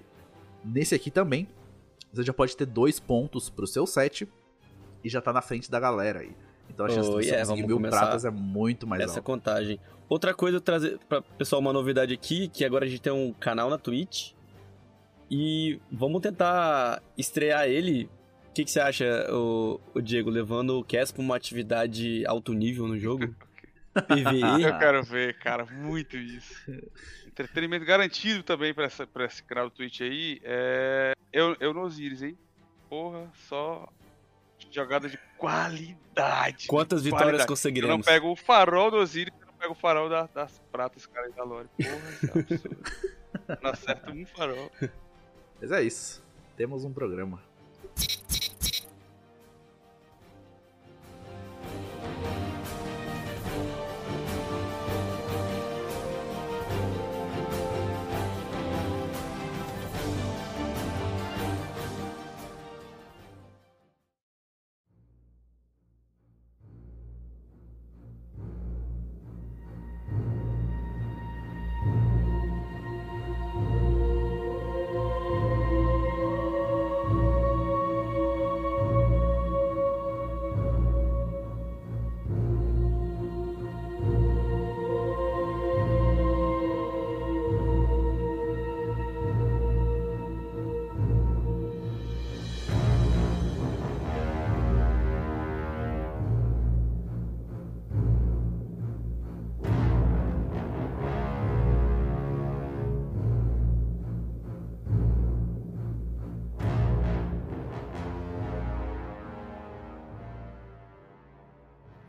[0.64, 1.48] Nesse aqui também,
[2.12, 4.28] você já pode ter dois pontos pro seu set.
[5.04, 6.34] E já tá na frente da galera aí.
[6.70, 9.22] Então a chance oh, de você yeah, conseguir mil pratas é muito mais essa alta.
[9.24, 9.80] contagem.
[10.08, 13.70] Outra coisa, trazer pra pessoal uma novidade aqui, que agora a gente tem um canal
[13.70, 14.34] na Twitch.
[15.30, 18.10] E vamos tentar estrear ele.
[18.54, 22.54] O que, que você acha, o, o Diego, levando o Cass pra uma atividade alto
[22.54, 23.34] nível no jogo?
[24.08, 24.62] PVE?
[24.62, 26.54] Eu quero ver, cara, muito isso.
[27.26, 30.40] Entretenimento garantido também pra, essa, pra esse canal do Twitch aí.
[30.44, 31.14] É...
[31.34, 32.38] Eu, eu no Osiris, hein?
[32.88, 33.92] Porra, só
[34.70, 36.68] jogada de qualidade.
[36.68, 37.48] Quantas de vitórias qualidade.
[37.48, 37.92] conseguiremos?
[37.92, 41.08] Eu não pego o farol do Osiris, eu não pego o farol da, das pratas,
[41.08, 41.68] cara, da Lore.
[41.76, 42.78] Porra, isso é absurdo.
[43.64, 44.72] não acerto um farol.
[45.60, 46.24] Mas é isso.
[46.56, 47.42] Temos um programa.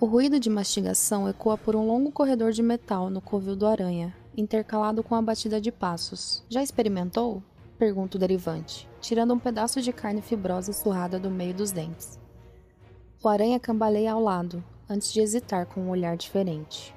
[0.05, 4.15] O ruído de mastigação ecoa por um longo corredor de metal no covil do aranha,
[4.37, 6.45] intercalado com a batida de passos.
[6.47, 7.43] Já experimentou?
[7.79, 12.19] Pergunta o derivante, tirando um pedaço de carne fibrosa surrada do meio dos dentes.
[13.23, 16.95] O aranha cambaleia ao lado, antes de hesitar com um olhar diferente.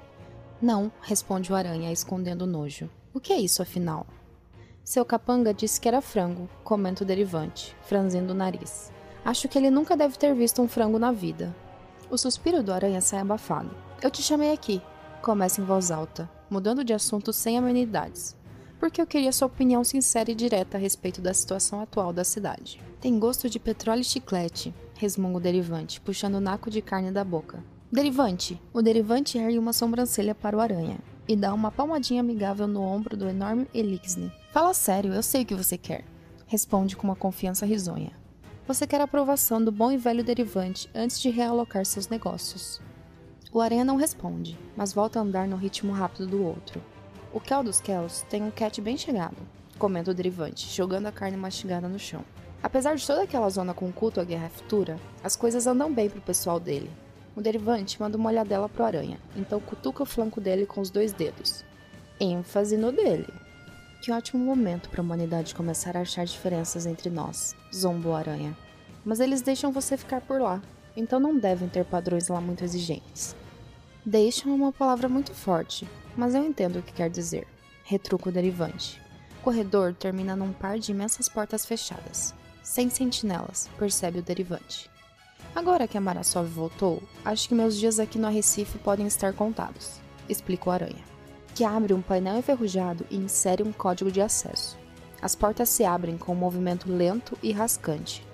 [0.60, 2.90] Não, responde o aranha, escondendo nojo.
[3.14, 4.06] O que é isso, afinal?
[4.84, 8.92] Seu capanga disse que era frango, comenta o derivante, franzindo o nariz.
[9.24, 11.56] Acho que ele nunca deve ter visto um frango na vida.
[12.10, 13.70] O suspiro do aranha sai abafado.
[14.02, 14.80] Eu te chamei aqui.
[15.20, 18.34] Começa em voz alta, mudando de assunto sem amenidades.
[18.80, 22.80] Porque eu queria sua opinião sincera e direta a respeito da situação atual da cidade.
[23.00, 27.24] Tem gosto de petróleo e chiclete, resmunga o derivante, puxando o naco de carne da
[27.24, 27.62] boca.
[27.92, 28.60] Derivante!
[28.72, 33.16] O derivante ergue uma sobrancelha para o aranha e dá uma palmadinha amigável no ombro
[33.16, 34.32] do enorme Elixir.
[34.50, 36.04] Fala sério, eu sei o que você quer.
[36.46, 38.17] Responde com uma confiança risonha.
[38.68, 42.82] Você quer a aprovação do bom e velho derivante antes de realocar seus negócios.
[43.50, 46.78] O aranha não responde, mas volta a andar no ritmo rápido do outro.
[47.32, 49.38] O Kel dos Kels tem um cat bem chegado,
[49.78, 52.22] comenta o derivante, jogando a carne mastigada no chão.
[52.62, 56.20] Apesar de toda aquela zona com culto à guerra futura, as coisas andam bem pro
[56.20, 56.90] pessoal dele.
[57.34, 61.14] O derivante manda uma olhadela pro aranha, então cutuca o flanco dele com os dois
[61.14, 61.64] dedos.
[62.20, 63.32] ênfase no dele.
[64.00, 68.56] Que ótimo momento para a humanidade começar a achar diferenças entre nós, zombou a aranha.
[69.04, 70.62] Mas eles deixam você ficar por lá,
[70.96, 73.34] então não devem ter padrões lá muito exigentes.
[74.06, 77.46] Deixam é uma palavra muito forte, mas eu entendo o que quer dizer.
[77.84, 79.00] Retruco o derivante.
[79.40, 82.34] O corredor termina num par de imensas portas fechadas.
[82.62, 84.88] Sem sentinelas, percebe o derivante.
[85.54, 90.00] Agora que a Marasov voltou, acho que meus dias aqui no Arrecife podem estar contados,
[90.28, 91.17] explicou a Aranha
[91.58, 94.78] que abre um painel enferrujado e insere um código de acesso.
[95.20, 98.24] As portas se abrem com um movimento lento e rascante.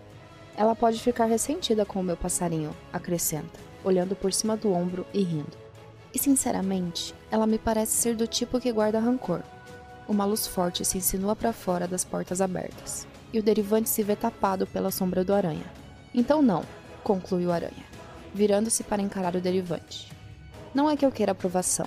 [0.55, 5.23] Ela pode ficar ressentida com o meu passarinho, acrescenta, olhando por cima do ombro e
[5.23, 5.57] rindo.
[6.13, 9.41] E sinceramente, ela me parece ser do tipo que guarda rancor.
[10.07, 14.15] Uma luz forte se insinua para fora das portas abertas, e o derivante se vê
[14.15, 15.65] tapado pela sombra do aranha.
[16.15, 16.63] Então não,
[17.03, 17.87] conclui o aranha,
[18.35, 20.13] virando-se para encarar o derivante.
[20.75, 21.87] Não é que eu queira aprovação,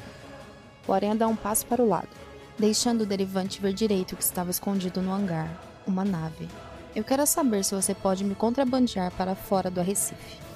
[0.87, 2.09] o aranha dá um passo para o lado,
[2.57, 5.49] deixando o derivante ver direito que estava escondido no hangar
[5.85, 6.47] uma nave.
[6.95, 10.46] Eu quero saber se você pode me contrabandear para fora do Arrecife.